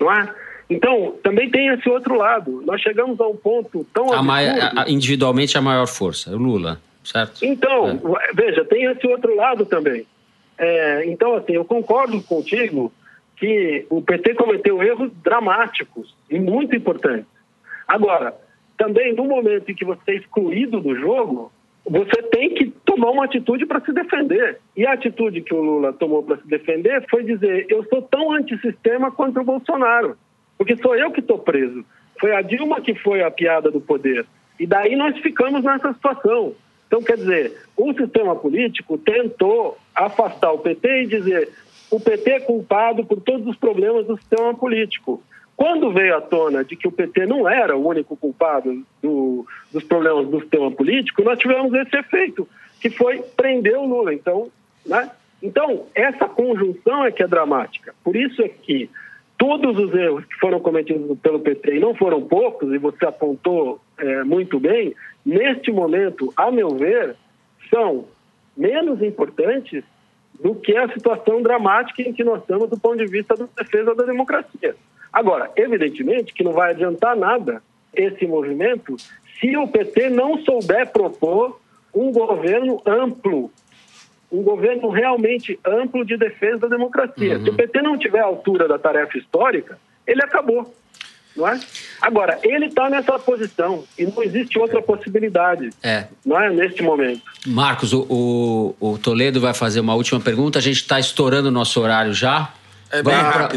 não 0.00 0.10
é? 0.10 0.34
Então, 0.68 1.14
também 1.22 1.48
tem 1.50 1.68
esse 1.68 1.88
outro 1.88 2.16
lado. 2.16 2.62
Nós 2.66 2.80
chegamos 2.80 3.20
a 3.20 3.26
um 3.26 3.36
ponto 3.36 3.86
tão 3.94 4.12
a 4.12 4.84
individualmente 4.88 5.56
a 5.56 5.62
maior 5.62 5.86
força, 5.86 6.34
o 6.34 6.38
Lula, 6.38 6.80
certo? 7.04 7.44
Então, 7.44 7.88
é. 8.20 8.32
veja, 8.34 8.64
tem 8.64 8.84
esse 8.84 9.06
outro 9.06 9.34
lado 9.36 9.64
também. 9.64 10.04
É, 10.58 11.04
então, 11.06 11.34
assim, 11.34 11.52
eu 11.52 11.64
concordo 11.64 12.20
contigo 12.22 12.92
que 13.36 13.86
o 13.90 14.02
PT 14.02 14.34
cometeu 14.34 14.82
erros 14.82 15.12
dramáticos 15.22 16.14
e 16.28 16.38
muito 16.38 16.74
importantes. 16.74 17.26
Agora, 17.86 18.34
também 18.76 19.14
no 19.14 19.24
momento 19.24 19.70
em 19.70 19.74
que 19.74 19.84
você 19.84 20.12
é 20.12 20.16
excluído 20.16 20.80
do 20.80 20.96
jogo, 20.96 21.52
você 21.88 22.22
tem 22.22 22.54
que 22.54 22.66
tomar 22.84 23.10
uma 23.10 23.24
atitude 23.24 23.64
para 23.66 23.80
se 23.80 23.92
defender. 23.92 24.58
E 24.76 24.86
a 24.86 24.92
atitude 24.92 25.40
que 25.42 25.54
o 25.54 25.62
Lula 25.62 25.92
tomou 25.92 26.22
para 26.22 26.38
se 26.38 26.48
defender 26.48 27.04
foi 27.08 27.22
dizer: 27.22 27.66
eu 27.68 27.84
sou 27.84 28.02
tão 28.02 28.32
antissistema 28.32 29.12
quanto 29.12 29.40
o 29.40 29.44
Bolsonaro, 29.44 30.16
porque 30.56 30.76
sou 30.76 30.94
eu 30.96 31.10
que 31.10 31.20
estou 31.20 31.38
preso. 31.38 31.84
Foi 32.18 32.34
a 32.34 32.42
Dilma 32.42 32.80
que 32.80 32.94
foi 32.94 33.22
a 33.22 33.30
piada 33.30 33.70
do 33.70 33.80
poder. 33.80 34.26
E 34.58 34.66
daí 34.66 34.96
nós 34.96 35.16
ficamos 35.18 35.62
nessa 35.62 35.92
situação. 35.92 36.54
Então, 36.86 37.02
quer 37.02 37.16
dizer, 37.16 37.52
o 37.76 37.92
sistema 37.92 38.34
político 38.36 38.96
tentou 38.96 39.76
afastar 39.94 40.52
o 40.52 40.58
PT 40.58 41.02
e 41.02 41.06
dizer: 41.06 41.50
o 41.90 42.00
PT 42.00 42.30
é 42.30 42.40
culpado 42.40 43.04
por 43.04 43.20
todos 43.20 43.46
os 43.46 43.56
problemas 43.56 44.06
do 44.06 44.16
sistema 44.16 44.54
político. 44.54 45.22
Quando 45.56 45.90
veio 45.90 46.16
à 46.16 46.20
tona 46.20 46.62
de 46.62 46.76
que 46.76 46.86
o 46.86 46.92
PT 46.92 47.26
não 47.26 47.48
era 47.48 47.76
o 47.76 47.86
único 47.88 48.14
culpado 48.16 48.84
do, 49.02 49.46
dos 49.72 49.82
problemas 49.84 50.28
do 50.28 50.40
sistema 50.40 50.70
político, 50.70 51.22
nós 51.22 51.38
tivemos 51.38 51.72
esse 51.72 51.96
efeito, 51.96 52.46
que 52.78 52.90
foi 52.90 53.22
prender 53.36 53.76
o 53.76 53.86
Lula. 53.86 54.12
Então, 54.12 54.50
né? 54.84 55.10
então 55.42 55.86
essa 55.94 56.28
conjunção 56.28 57.04
é 57.04 57.10
que 57.10 57.22
é 57.22 57.26
dramática. 57.26 57.94
Por 58.04 58.14
isso 58.14 58.42
é 58.42 58.48
que 58.48 58.90
todos 59.38 59.78
os 59.78 59.94
erros 59.94 60.24
que 60.24 60.34
foram 60.36 60.60
cometidos 60.60 61.18
pelo 61.18 61.40
PT, 61.40 61.76
e 61.76 61.80
não 61.80 61.94
foram 61.94 62.22
poucos, 62.22 62.72
e 62.72 62.78
você 62.78 63.04
apontou 63.06 63.80
é, 63.98 64.24
muito 64.24 64.58
bem, 64.58 64.94
neste 65.24 65.70
momento, 65.70 66.32
a 66.36 66.50
meu 66.50 66.70
ver, 66.70 67.16
são 67.70 68.06
menos 68.56 69.02
importantes 69.02 69.84
do 70.42 70.54
que 70.54 70.76
a 70.76 70.88
situação 70.92 71.42
dramática 71.42 72.02
em 72.02 72.12
que 72.12 72.24
nós 72.24 72.40
estamos 72.40 72.68
do 72.68 72.78
ponto 72.78 72.98
de 72.98 73.06
vista 73.06 73.34
da 73.34 73.46
defesa 73.56 73.94
da 73.94 74.04
democracia. 74.04 74.74
Agora, 75.12 75.50
evidentemente 75.56 76.34
que 76.34 76.44
não 76.44 76.52
vai 76.52 76.72
adiantar 76.72 77.16
nada 77.16 77.62
esse 77.94 78.26
movimento 78.26 78.96
se 79.40 79.56
o 79.56 79.68
PT 79.68 80.10
não 80.10 80.38
souber 80.44 80.90
propor 80.92 81.58
um 81.94 82.12
governo 82.12 82.82
amplo, 82.84 83.50
um 84.30 84.42
governo 84.42 84.90
realmente 84.90 85.58
amplo 85.64 86.04
de 86.04 86.16
defesa 86.16 86.58
da 86.58 86.68
democracia. 86.68 87.38
Uhum. 87.38 87.44
Se 87.44 87.50
o 87.50 87.54
PT 87.54 87.82
não 87.82 87.98
tiver 87.98 88.20
a 88.20 88.24
altura 88.24 88.66
da 88.66 88.78
tarefa 88.78 89.18
histórica, 89.18 89.78
ele 90.06 90.22
acabou. 90.22 90.74
Não 91.36 91.46
é? 91.46 91.60
Agora, 92.00 92.38
ele 92.42 92.66
está 92.66 92.88
nessa 92.88 93.18
posição 93.18 93.84
e 93.98 94.06
não 94.06 94.22
existe 94.22 94.58
outra 94.58 94.80
possibilidade 94.80 95.68
é. 95.82 96.06
não 96.24 96.40
é, 96.40 96.50
neste 96.50 96.82
momento. 96.82 97.22
Marcos, 97.46 97.92
o, 97.92 98.06
o, 98.08 98.74
o 98.80 98.98
Toledo 98.98 99.38
vai 99.38 99.52
fazer 99.52 99.80
uma 99.80 99.94
última 99.94 100.18
pergunta. 100.18 100.58
A 100.58 100.62
gente 100.62 100.76
está 100.76 100.98
estourando 100.98 101.48
o 101.48 101.50
nosso 101.50 101.78
horário 101.80 102.14
já. 102.14 102.52
É 102.90 103.02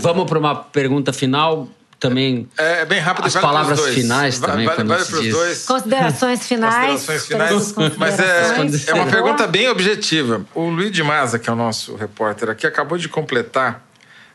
vamos 0.02 0.26
para 0.26 0.40
uma 0.40 0.56
pergunta 0.56 1.14
final 1.14 1.70
também. 2.00 2.48
É, 2.58 2.82
é 2.82 2.86
bem 2.86 3.00
rápido. 3.00 3.26
As 3.26 3.36
palavras 3.36 3.80
finais 3.88 4.40
também. 4.40 4.66
Vale, 4.66 4.84
vale 4.84 5.06
para 5.06 5.20
os 5.20 5.30
dois. 5.30 5.66
Considerações 5.66 6.48
finais. 6.48 7.06
Considerações 7.06 7.26
finais. 7.26 7.98
Mas 7.98 8.20
é, 8.20 8.92
é 8.92 8.94
uma 8.94 9.08
pergunta 9.08 9.46
bem 9.46 9.68
objetiva. 9.68 10.46
O 10.56 10.70
Luiz 10.70 10.92
de 10.92 11.04
Maza, 11.04 11.38
que 11.38 11.50
é 11.50 11.54
o 11.54 11.56
nosso 11.56 11.96
repórter 11.96 12.50
aqui, 12.50 12.66
acabou 12.66 12.98
de 12.98 13.10
completar 13.10 13.86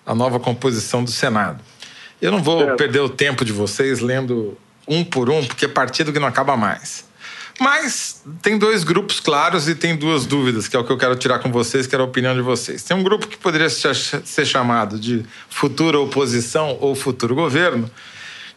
a 0.04 0.14
nova 0.14 0.38
composição 0.38 1.02
do 1.02 1.10
Senado. 1.10 1.60
Eu 2.20 2.30
não 2.30 2.42
vou 2.42 2.76
perder 2.76 3.00
o 3.00 3.08
tempo 3.08 3.44
de 3.44 3.52
vocês 3.52 4.00
lendo 4.00 4.56
um 4.86 5.02
por 5.02 5.30
um, 5.30 5.44
porque 5.44 5.64
é 5.64 5.68
partido 5.68 6.12
que 6.12 6.18
não 6.18 6.28
acaba 6.28 6.56
mais. 6.56 7.04
Mas 7.60 8.22
tem 8.42 8.58
dois 8.58 8.82
grupos 8.82 9.20
claros 9.20 9.68
e 9.68 9.74
tem 9.74 9.94
duas 9.96 10.26
dúvidas, 10.26 10.66
que 10.66 10.74
é 10.74 10.78
o 10.78 10.84
que 10.84 10.90
eu 10.90 10.98
quero 10.98 11.14
tirar 11.14 11.38
com 11.38 11.52
vocês, 11.52 11.86
que 11.86 11.94
era 11.94 12.02
a 12.02 12.06
opinião 12.06 12.34
de 12.34 12.40
vocês. 12.40 12.82
Tem 12.82 12.96
um 12.96 13.02
grupo 13.02 13.28
que 13.28 13.36
poderia 13.36 13.68
ser 13.70 14.44
chamado 14.44 14.98
de 14.98 15.24
futura 15.48 15.98
oposição 15.98 16.76
ou 16.80 16.94
futuro 16.94 17.34
governo, 17.34 17.88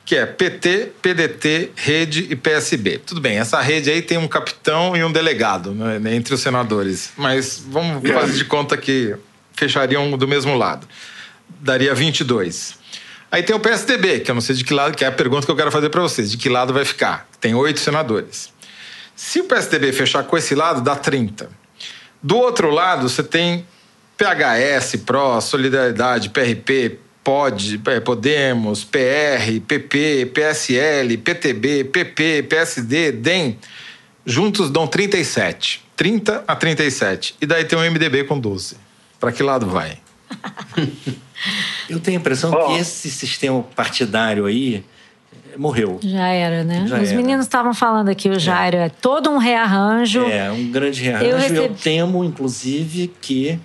que 0.03 0.15
é 0.15 0.25
PT, 0.25 0.93
PDT, 1.01 1.71
Rede 1.75 2.27
e 2.29 2.35
PSB. 2.35 2.97
Tudo 2.99 3.21
bem, 3.21 3.37
essa 3.37 3.61
rede 3.61 3.91
aí 3.91 4.01
tem 4.01 4.17
um 4.17 4.27
capitão 4.27 4.95
e 4.95 5.03
um 5.03 5.11
delegado 5.11 5.73
né, 5.73 6.15
entre 6.15 6.33
os 6.33 6.41
senadores, 6.41 7.11
mas 7.17 7.63
vamos 7.69 8.01
fazer 8.09 8.33
de 8.33 8.45
conta 8.45 8.77
que 8.77 9.15
fechariam 9.53 10.17
do 10.17 10.27
mesmo 10.27 10.55
lado. 10.55 10.87
Daria 11.59 11.93
22. 11.93 12.75
Aí 13.29 13.43
tem 13.43 13.55
o 13.55 13.59
PSDB, 13.59 14.21
que 14.21 14.31
eu 14.31 14.35
não 14.35 14.41
sei 14.41 14.55
de 14.55 14.63
que 14.63 14.73
lado, 14.73 14.95
que 14.95 15.03
é 15.03 15.07
a 15.07 15.11
pergunta 15.11 15.45
que 15.45 15.51
eu 15.51 15.55
quero 15.55 15.71
fazer 15.71 15.89
para 15.89 16.01
vocês, 16.01 16.31
de 16.31 16.37
que 16.37 16.47
lado 16.47 16.73
vai 16.73 16.85
ficar? 16.85 17.27
Tem 17.41 17.53
oito 17.53 17.79
senadores. 17.79 18.53
Se 19.17 19.39
o 19.41 19.45
PSDB 19.45 19.91
fechar 19.91 20.23
com 20.25 20.37
esse 20.37 20.53
lado, 20.53 20.79
dá 20.79 20.95
30. 20.95 21.49
Do 22.21 22.37
outro 22.37 22.69
lado, 22.69 23.09
você 23.09 23.23
tem 23.23 23.65
PHS, 24.15 24.97
PRO, 24.97 25.41
Solidariedade, 25.41 26.29
PRP, 26.29 26.99
POD, 27.23 27.81
Podemos, 28.05 28.83
PR, 28.83 29.59
PP, 29.67 30.27
PSL, 30.27 31.17
PTB, 31.17 31.85
PP, 31.85 32.43
PSD, 32.43 33.11
DEM. 33.11 33.57
Juntos 34.23 34.69
dão 34.69 34.85
37. 34.85 35.83
30 35.95 36.43
a 36.47 36.55
37. 36.55 37.35
E 37.41 37.45
daí 37.47 37.65
tem 37.65 37.77
o 37.77 37.81
MDB 37.81 38.23
com 38.23 38.39
12. 38.39 38.77
Para 39.19 39.31
que 39.31 39.41
lado 39.41 39.65
vai? 39.65 39.97
Eu 41.89 41.99
tenho 41.99 42.19
a 42.19 42.21
impressão 42.21 42.51
oh. 42.51 42.67
que 42.67 42.79
esse 42.79 43.09
sistema 43.09 43.63
partidário 43.63 44.45
aí 44.45 44.85
morreu. 45.57 45.99
Já 46.01 46.27
era, 46.27 46.63
né? 46.63 46.85
Já 46.87 46.99
Os 46.99 47.09
era. 47.09 47.17
meninos 47.17 47.45
estavam 47.45 47.73
falando 47.73 48.09
aqui, 48.09 48.29
o 48.29 48.39
Jairo, 48.39 48.77
é. 48.77 48.85
é. 48.85 48.89
todo 48.89 49.29
um 49.29 49.37
rearranjo. 49.37 50.21
É, 50.23 50.51
um 50.51 50.71
grande 50.71 51.01
rearranjo. 51.01 51.31
Eu, 51.31 51.37
recebi... 51.37 51.57
eu 51.57 51.75
temo, 51.75 52.23
inclusive, 52.23 53.13
que 53.21 53.59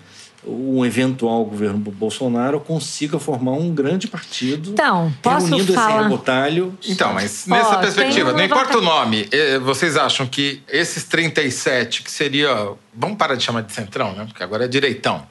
um 0.45 0.85
eventual 0.85 1.45
governo 1.45 1.79
Bolsonaro 1.79 2.59
consiga 2.59 3.19
formar 3.19 3.53
um 3.53 3.73
grande 3.73 4.09
partido. 4.09 4.71
Então, 4.71 5.13
posso 5.23 5.47
reunindo 5.47 5.73
falar... 5.73 5.91
esse 5.91 6.03
rebotalho. 6.03 6.79
Então, 6.89 7.13
mas 7.15 7.47
nessa 7.47 7.79
perspectiva, 7.79 8.33
não 8.33 8.43
importa 8.43 8.79
o 8.79 8.83
nome, 8.83 9.29
eh, 9.31 9.59
vocês 9.61 9.97
acham 9.97 10.27
que 10.27 10.61
esses 10.69 11.05
37, 11.05 12.03
que 12.03 12.11
seria. 12.11 12.73
Vamos 12.93 13.17
parar 13.17 13.37
de 13.37 13.45
chamar 13.45 13.63
de 13.63 13.73
centrão, 13.73 14.15
né? 14.15 14.25
Porque 14.27 14.43
agora 14.43 14.65
é 14.65 14.69
direitão. 14.69 15.23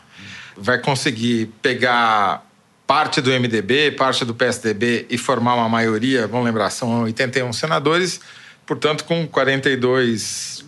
Vai 0.56 0.80
conseguir 0.80 1.48
pegar 1.62 2.46
parte 2.92 3.22
do 3.22 3.32
MDB, 3.32 3.92
parte 3.92 4.26
do 4.26 4.36
PSDB 4.36 5.06
e 5.10 5.18
formar 5.18 5.56
uma 5.56 5.70
maioria, 5.70 6.28
vamos 6.28 6.46
lembrar, 6.46 6.70
são 6.70 7.04
81 7.04 7.54
senadores, 7.54 8.20
portanto, 8.66 9.06
com 9.06 9.26
42, 9.26 10.66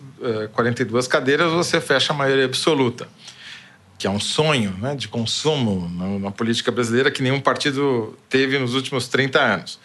42 0.54 1.06
eh, 1.06 1.10
cadeiras, 1.10 1.52
você 1.52 1.82
fecha 1.82 2.14
a 2.14 2.16
maioria 2.16 2.46
absoluta, 2.46 3.10
que 3.98 4.08
é 4.08 4.10
um 4.10 4.22
sonho 4.22 4.72
né, 4.80 4.96
de 4.96 5.10
consumo 5.10 5.90
na, 6.18 6.32
política 6.32 6.72
brasileira 6.72 7.12
que 7.12 7.22
nenhum 7.22 7.42
partido 7.42 8.18
teve 8.30 8.58
nos 8.58 8.74
últimos 8.74 9.10
30 9.10 9.42
anos. 9.42 9.78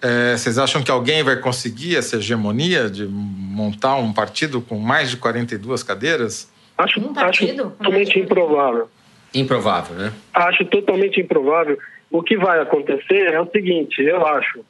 É, 0.00 0.38
vocês 0.38 0.56
acham 0.56 0.82
que 0.82 0.90
alguém 0.90 1.22
vai 1.22 1.36
conseguir 1.36 1.96
essa 1.96 2.16
hegemonia 2.16 2.88
de 2.88 3.04
montar 3.06 3.96
um 3.96 4.10
partido 4.10 4.62
com 4.62 4.78
mais 4.78 5.10
de 5.10 5.18
42 5.18 5.82
cadeiras? 5.82 6.50
Acho, 6.78 6.98
um 6.98 7.12
acho 7.14 7.46
totalmente 7.46 8.18
improvável. 8.18 8.88
Improvável, 9.34 9.96
né? 9.96 10.12
Acho 10.32 10.64
totalmente 10.64 11.20
improvável. 11.20 11.78
O 12.10 12.22
que 12.22 12.36
vai 12.36 12.60
acontecer 12.60 13.32
é 13.32 13.40
o 13.40 13.50
seguinte, 13.50 14.00
eu 14.02 14.24
acho. 14.24 14.64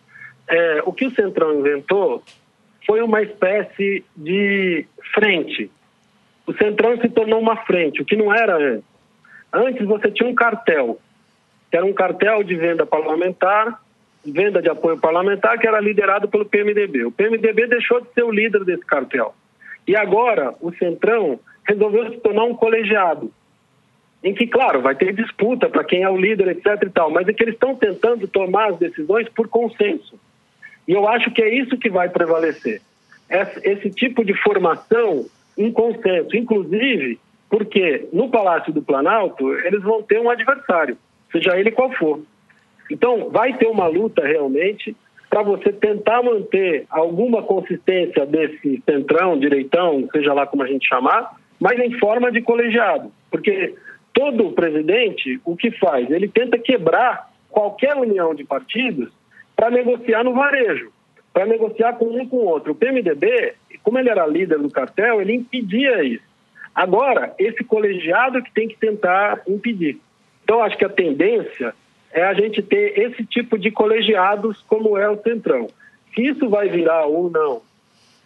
É, 0.48 0.82
o 0.86 0.92
que 0.92 1.06
o 1.06 1.10
Centrão 1.10 1.58
inventou 1.58 2.22
foi 2.86 3.02
uma 3.02 3.22
espécie 3.22 4.04
de 4.16 4.86
frente. 5.14 5.70
O 6.46 6.52
Centrão 6.54 6.98
se 6.98 7.08
tornou 7.08 7.40
uma 7.40 7.56
frente, 7.64 8.00
o 8.00 8.04
que 8.04 8.16
não 8.16 8.32
era 8.32 8.56
antes. 8.56 8.84
Antes 9.52 9.86
você 9.86 10.10
tinha 10.10 10.28
um 10.28 10.34
cartel, 10.34 10.98
que 11.70 11.76
era 11.76 11.86
um 11.86 11.92
cartel 11.92 12.42
de 12.42 12.54
venda 12.54 12.84
parlamentar, 12.84 13.80
venda 14.24 14.60
de 14.60 14.68
apoio 14.68 14.98
parlamentar, 14.98 15.58
que 15.58 15.66
era 15.66 15.80
liderado 15.80 16.28
pelo 16.28 16.44
PMDB. 16.46 17.04
O 17.04 17.12
PMDB 17.12 17.66
deixou 17.66 18.00
de 18.00 18.12
ser 18.12 18.24
o 18.24 18.32
líder 18.32 18.64
desse 18.64 18.84
cartel. 18.84 19.34
E 19.86 19.94
agora 19.94 20.54
o 20.60 20.72
Centrão 20.72 21.38
resolveu 21.66 22.10
se 22.10 22.18
tornar 22.18 22.44
um 22.44 22.54
colegiado 22.54 23.30
em 24.24 24.32
que, 24.32 24.46
claro, 24.46 24.80
vai 24.80 24.94
ter 24.94 25.12
disputa 25.12 25.68
para 25.68 25.84
quem 25.84 26.02
é 26.02 26.08
o 26.08 26.16
líder, 26.16 26.48
etc. 26.48 26.82
e 26.82 26.88
tal, 26.88 27.10
mas 27.10 27.28
é 27.28 27.32
que 27.34 27.44
eles 27.44 27.54
estão 27.54 27.76
tentando 27.76 28.26
tomar 28.26 28.70
as 28.70 28.78
decisões 28.78 29.28
por 29.28 29.48
consenso. 29.48 30.18
E 30.88 30.92
eu 30.92 31.06
acho 31.06 31.30
que 31.30 31.42
é 31.42 31.54
isso 31.54 31.76
que 31.76 31.90
vai 31.90 32.08
prevalecer. 32.08 32.80
Esse 33.28 33.90
tipo 33.90 34.24
de 34.24 34.32
formação 34.42 35.26
em 35.58 35.70
consenso, 35.70 36.34
inclusive 36.34 37.20
porque 37.50 38.08
no 38.12 38.30
Palácio 38.30 38.72
do 38.72 38.82
Planalto 38.82 39.52
eles 39.58 39.82
vão 39.82 40.02
ter 40.02 40.18
um 40.18 40.30
adversário, 40.30 40.96
seja 41.30 41.58
ele 41.58 41.70
qual 41.70 41.92
for. 41.92 42.20
Então, 42.90 43.30
vai 43.30 43.52
ter 43.52 43.66
uma 43.66 43.86
luta 43.86 44.26
realmente 44.26 44.96
para 45.28 45.42
você 45.42 45.72
tentar 45.72 46.22
manter 46.22 46.86
alguma 46.88 47.42
consistência 47.42 48.24
desse 48.24 48.82
centrão, 48.88 49.38
direitão, 49.38 50.08
seja 50.12 50.32
lá 50.32 50.46
como 50.46 50.62
a 50.62 50.66
gente 50.66 50.88
chamar, 50.88 51.36
mas 51.60 51.78
em 51.78 51.98
forma 51.98 52.32
de 52.32 52.40
colegiado. 52.40 53.12
Porque 53.30 53.74
todo 54.14 54.52
presidente, 54.52 55.40
o 55.44 55.56
que 55.56 55.72
faz? 55.72 56.10
Ele 56.10 56.28
tenta 56.28 56.56
quebrar 56.56 57.30
qualquer 57.50 57.96
união 57.96 58.34
de 58.34 58.44
partidos 58.44 59.12
para 59.56 59.70
negociar 59.70 60.24
no 60.24 60.32
varejo, 60.32 60.90
para 61.32 61.44
negociar 61.44 61.94
com 61.94 62.06
um 62.06 62.26
com 62.26 62.36
o 62.36 62.46
outro. 62.46 62.72
O 62.72 62.74
PMDB, 62.74 63.54
como 63.82 63.98
ele 63.98 64.08
era 64.08 64.26
líder 64.26 64.58
do 64.60 64.70
cartel, 64.70 65.20
ele 65.20 65.34
impedia 65.34 66.02
isso. 66.04 66.24
Agora, 66.74 67.34
esse 67.38 67.62
colegiado 67.64 68.42
que 68.42 68.52
tem 68.52 68.68
que 68.68 68.76
tentar 68.76 69.42
impedir. 69.46 69.98
Então, 70.42 70.62
acho 70.62 70.76
que 70.76 70.84
a 70.84 70.88
tendência 70.88 71.74
é 72.12 72.22
a 72.22 72.34
gente 72.34 72.62
ter 72.62 72.98
esse 72.98 73.24
tipo 73.24 73.58
de 73.58 73.70
colegiados 73.70 74.62
como 74.68 74.96
é 74.96 75.08
o 75.08 75.20
Centrão. 75.22 75.68
Se 76.14 76.24
isso 76.24 76.48
vai 76.48 76.68
virar 76.68 77.06
ou 77.06 77.28
não 77.28 77.62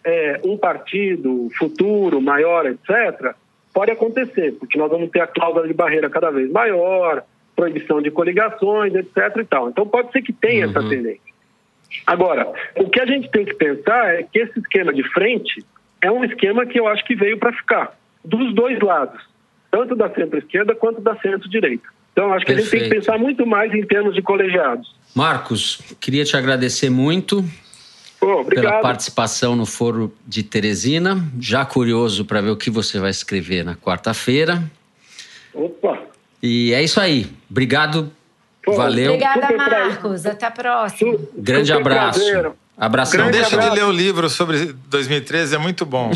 é, 0.03 0.39
um 0.43 0.57
partido 0.57 1.49
futuro, 1.57 2.21
maior, 2.21 2.65
etc., 2.65 3.35
pode 3.73 3.91
acontecer, 3.91 4.53
porque 4.53 4.77
nós 4.77 4.89
vamos 4.89 5.09
ter 5.09 5.21
a 5.21 5.27
cláusula 5.27 5.67
de 5.67 5.73
barreira 5.73 6.09
cada 6.09 6.29
vez 6.31 6.51
maior, 6.51 7.23
proibição 7.55 8.01
de 8.01 8.09
coligações, 8.09 8.93
etc. 8.95 9.37
e 9.37 9.45
tal. 9.45 9.69
Então 9.69 9.85
pode 9.85 10.11
ser 10.11 10.21
que 10.21 10.33
tenha 10.33 10.65
uhum. 10.65 10.71
essa 10.71 10.87
tendência. 10.87 11.29
Agora, 12.05 12.51
o 12.77 12.89
que 12.89 12.99
a 12.99 13.05
gente 13.05 13.29
tem 13.31 13.45
que 13.45 13.53
pensar 13.53 14.15
é 14.15 14.23
que 14.23 14.39
esse 14.39 14.59
esquema 14.59 14.93
de 14.93 15.03
frente 15.11 15.65
é 16.01 16.11
um 16.11 16.23
esquema 16.23 16.65
que 16.65 16.79
eu 16.79 16.87
acho 16.87 17.03
que 17.03 17.15
veio 17.15 17.37
para 17.37 17.51
ficar, 17.51 17.97
dos 18.23 18.53
dois 18.53 18.79
lados, 18.79 19.21
tanto 19.71 19.95
da 19.95 20.09
centro-esquerda 20.09 20.75
quanto 20.75 21.01
da 21.01 21.15
centro-direita. 21.17 21.87
Então, 22.13 22.33
acho 22.33 22.45
que 22.45 22.53
Perfeito. 22.53 22.75
a 22.75 22.77
gente 22.77 22.89
tem 22.89 22.89
que 22.89 23.05
pensar 23.05 23.17
muito 23.17 23.45
mais 23.45 23.73
em 23.73 23.83
termos 23.83 24.13
de 24.13 24.21
colegiados. 24.21 24.93
Marcos, 25.15 25.81
queria 25.99 26.23
te 26.23 26.35
agradecer 26.35 26.89
muito 26.89 27.43
Pela 28.49 28.81
participação 28.81 29.55
no 29.55 29.65
Foro 29.65 30.13
de 30.27 30.43
Teresina. 30.43 31.23
Já 31.39 31.65
curioso 31.65 32.25
para 32.25 32.41
ver 32.41 32.49
o 32.49 32.57
que 32.57 32.69
você 32.69 32.99
vai 32.99 33.11
escrever 33.11 33.63
na 33.63 33.75
quarta-feira. 33.75 34.63
Opa! 35.53 35.99
E 36.41 36.73
é 36.73 36.81
isso 36.83 36.99
aí. 36.99 37.31
Obrigado. 37.49 38.11
Pô, 38.63 38.73
Valeu. 38.73 39.13
Obrigada, 39.13 39.55
Marcos. 39.55 40.25
Até 40.25 40.45
a 40.45 40.51
próxima. 40.51 41.17
Grande 41.37 41.71
abraço. 41.71 42.19
Prazer. 42.19 42.51
Abração. 42.79 43.25
Não 43.25 43.29
deixa 43.29 43.57
de 43.57 43.69
ler 43.71 43.83
o 43.83 43.91
livro 43.91 44.29
sobre 44.29 44.73
2013, 44.87 45.55
é 45.55 45.57
muito 45.57 45.85
bom. 45.85 46.11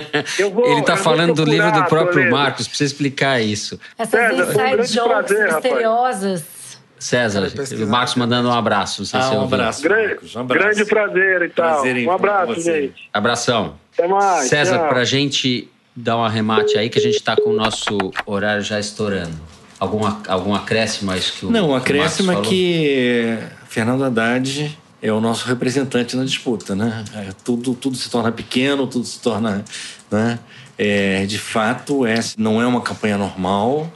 Vou, 0.54 0.66
Ele 0.66 0.80
está 0.80 0.96
falando 0.96 1.34
do 1.34 1.44
livro 1.44 1.70
do 1.70 1.84
próprio 1.84 2.30
Marcos, 2.30 2.66
precisa 2.66 2.90
explicar 2.90 3.38
isso. 3.42 3.78
Essas 3.98 4.32
inside 4.32 4.94
jokes 4.94 5.38
misteriosas. 5.38 6.55
César, 6.98 7.52
o 7.82 7.86
Marcos 7.86 8.14
mandando 8.14 8.48
um 8.48 8.52
abraço. 8.52 9.02
Não 9.02 9.06
sei 9.06 9.20
ah, 9.20 9.22
se 9.22 9.34
um 9.34 9.42
abraço, 9.42 9.82
grande, 9.82 10.18
um 10.34 10.40
abraço. 10.40 10.64
Grande 10.64 10.84
prazer 10.84 11.42
e 11.42 11.48
tal. 11.50 11.82
Prazer 11.82 12.08
um 12.08 12.10
abraço, 12.10 12.60
gente. 12.60 13.08
Abração. 13.12 13.74
Até 13.92 14.08
mais. 14.08 14.48
César, 14.48 14.78
para 14.88 15.00
a 15.00 15.04
gente 15.04 15.68
dar 15.94 16.16
um 16.16 16.24
arremate 16.24 16.76
aí, 16.76 16.88
que 16.88 16.98
a 16.98 17.02
gente 17.02 17.16
está 17.16 17.36
com 17.36 17.50
o 17.50 17.56
nosso 17.56 17.96
horário 18.26 18.62
já 18.62 18.78
estourando. 18.78 19.34
Algum, 19.78 20.00
algum 20.26 20.54
acréscimo 20.54 21.10
a 21.10 21.16
isso 21.16 21.34
que 21.38 21.46
o 21.46 21.50
Não, 21.50 21.70
o 21.70 21.74
acréscimo 21.74 22.32
é 22.32 22.40
que 22.40 23.38
Fernando 23.68 24.04
Haddad 24.04 24.76
é 25.02 25.12
o 25.12 25.20
nosso 25.20 25.46
representante 25.46 26.16
na 26.16 26.24
disputa, 26.24 26.74
né? 26.74 27.04
É, 27.14 27.28
tudo, 27.44 27.74
tudo 27.74 27.94
se 27.94 28.10
torna 28.10 28.32
pequeno, 28.32 28.86
tudo 28.86 29.04
se 29.04 29.20
torna... 29.20 29.64
Né? 30.10 30.38
É, 30.78 31.24
de 31.24 31.38
fato, 31.38 32.04
essa 32.04 32.34
não 32.38 32.60
é 32.60 32.66
uma 32.66 32.82
campanha 32.82 33.16
normal 33.16 33.90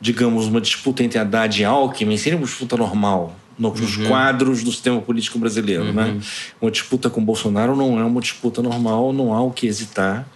digamos, 0.00 0.46
uma 0.46 0.60
disputa 0.60 1.02
entre 1.02 1.18
Haddad 1.18 1.60
e 1.60 1.64
Alckmin 1.64 2.16
seria 2.16 2.38
uma 2.38 2.46
disputa 2.46 2.76
normal 2.76 3.34
nos 3.58 3.96
uhum. 3.96 4.08
quadros 4.08 4.62
do 4.62 4.70
sistema 4.70 5.00
político 5.00 5.38
brasileiro, 5.38 5.92
né? 5.92 6.04
uhum. 6.04 6.14
né? 6.14 6.20
Uma 6.60 6.70
disputa 6.70 7.08
com 7.08 7.24
Bolsonaro 7.24 7.74
não 7.74 7.98
é 7.98 8.04
uma 8.04 8.20
disputa 8.20 8.60
normal, 8.60 9.14
não 9.14 9.32
há 9.32 9.40
o 9.40 9.50
que 9.50 9.66
hesitar, 9.66 10.28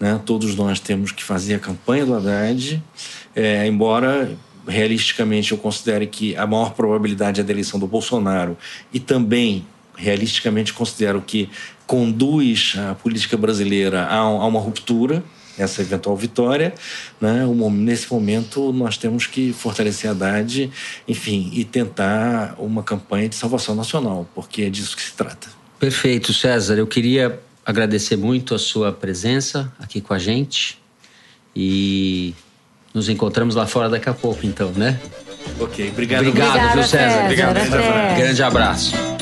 né? 0.00 0.18
Todos 0.24 0.56
nós 0.56 0.80
temos 0.80 1.12
que 1.12 1.22
fazer 1.22 1.54
a 1.54 1.58
campanha 1.58 2.06
do 2.06 2.14
Haddad, 2.14 2.82
é, 3.36 3.66
embora 3.66 4.34
realisticamente 4.66 5.52
eu 5.52 5.58
considere 5.58 6.06
que 6.06 6.34
a 6.34 6.46
maior 6.46 6.72
probabilidade 6.72 7.40
é 7.40 7.44
da 7.44 7.52
eleição 7.52 7.78
do 7.78 7.86
Bolsonaro 7.86 8.56
e 8.92 8.98
também 8.98 9.66
realisticamente 9.94 10.72
considero 10.72 11.20
que 11.20 11.50
conduz 11.86 12.74
a 12.78 12.94
política 12.94 13.36
brasileira 13.36 14.04
a, 14.04 14.16
a 14.16 14.46
uma 14.46 14.60
ruptura, 14.60 15.22
essa 15.58 15.82
eventual 15.82 16.16
vitória. 16.16 16.74
Né? 17.20 17.44
Nesse 17.72 18.12
momento, 18.12 18.72
nós 18.72 18.96
temos 18.96 19.26
que 19.26 19.52
fortalecer 19.52 20.10
a 20.10 20.12
Haddad, 20.12 20.70
enfim, 21.06 21.50
e 21.52 21.64
tentar 21.64 22.54
uma 22.58 22.82
campanha 22.82 23.28
de 23.28 23.36
salvação 23.36 23.74
nacional, 23.74 24.26
porque 24.34 24.62
é 24.62 24.70
disso 24.70 24.96
que 24.96 25.02
se 25.02 25.12
trata. 25.12 25.48
Perfeito, 25.78 26.32
César. 26.32 26.74
Eu 26.76 26.86
queria 26.86 27.40
agradecer 27.64 28.16
muito 28.16 28.54
a 28.54 28.58
sua 28.58 28.92
presença 28.92 29.72
aqui 29.78 30.00
com 30.00 30.14
a 30.14 30.18
gente 30.18 30.78
e 31.54 32.34
nos 32.94 33.08
encontramos 33.08 33.54
lá 33.54 33.66
fora 33.66 33.88
daqui 33.88 34.08
a 34.08 34.14
pouco, 34.14 34.44
então, 34.46 34.70
né? 34.72 35.00
Ok, 35.60 35.90
obrigado. 35.90 36.26
Obrigado, 36.26 36.48
Obrigada, 36.50 36.72
viu, 36.74 36.82
César? 36.82 37.08
César. 37.08 37.24
Obrigado. 37.24 38.16
Grande 38.16 38.42
abraço. 38.42 39.21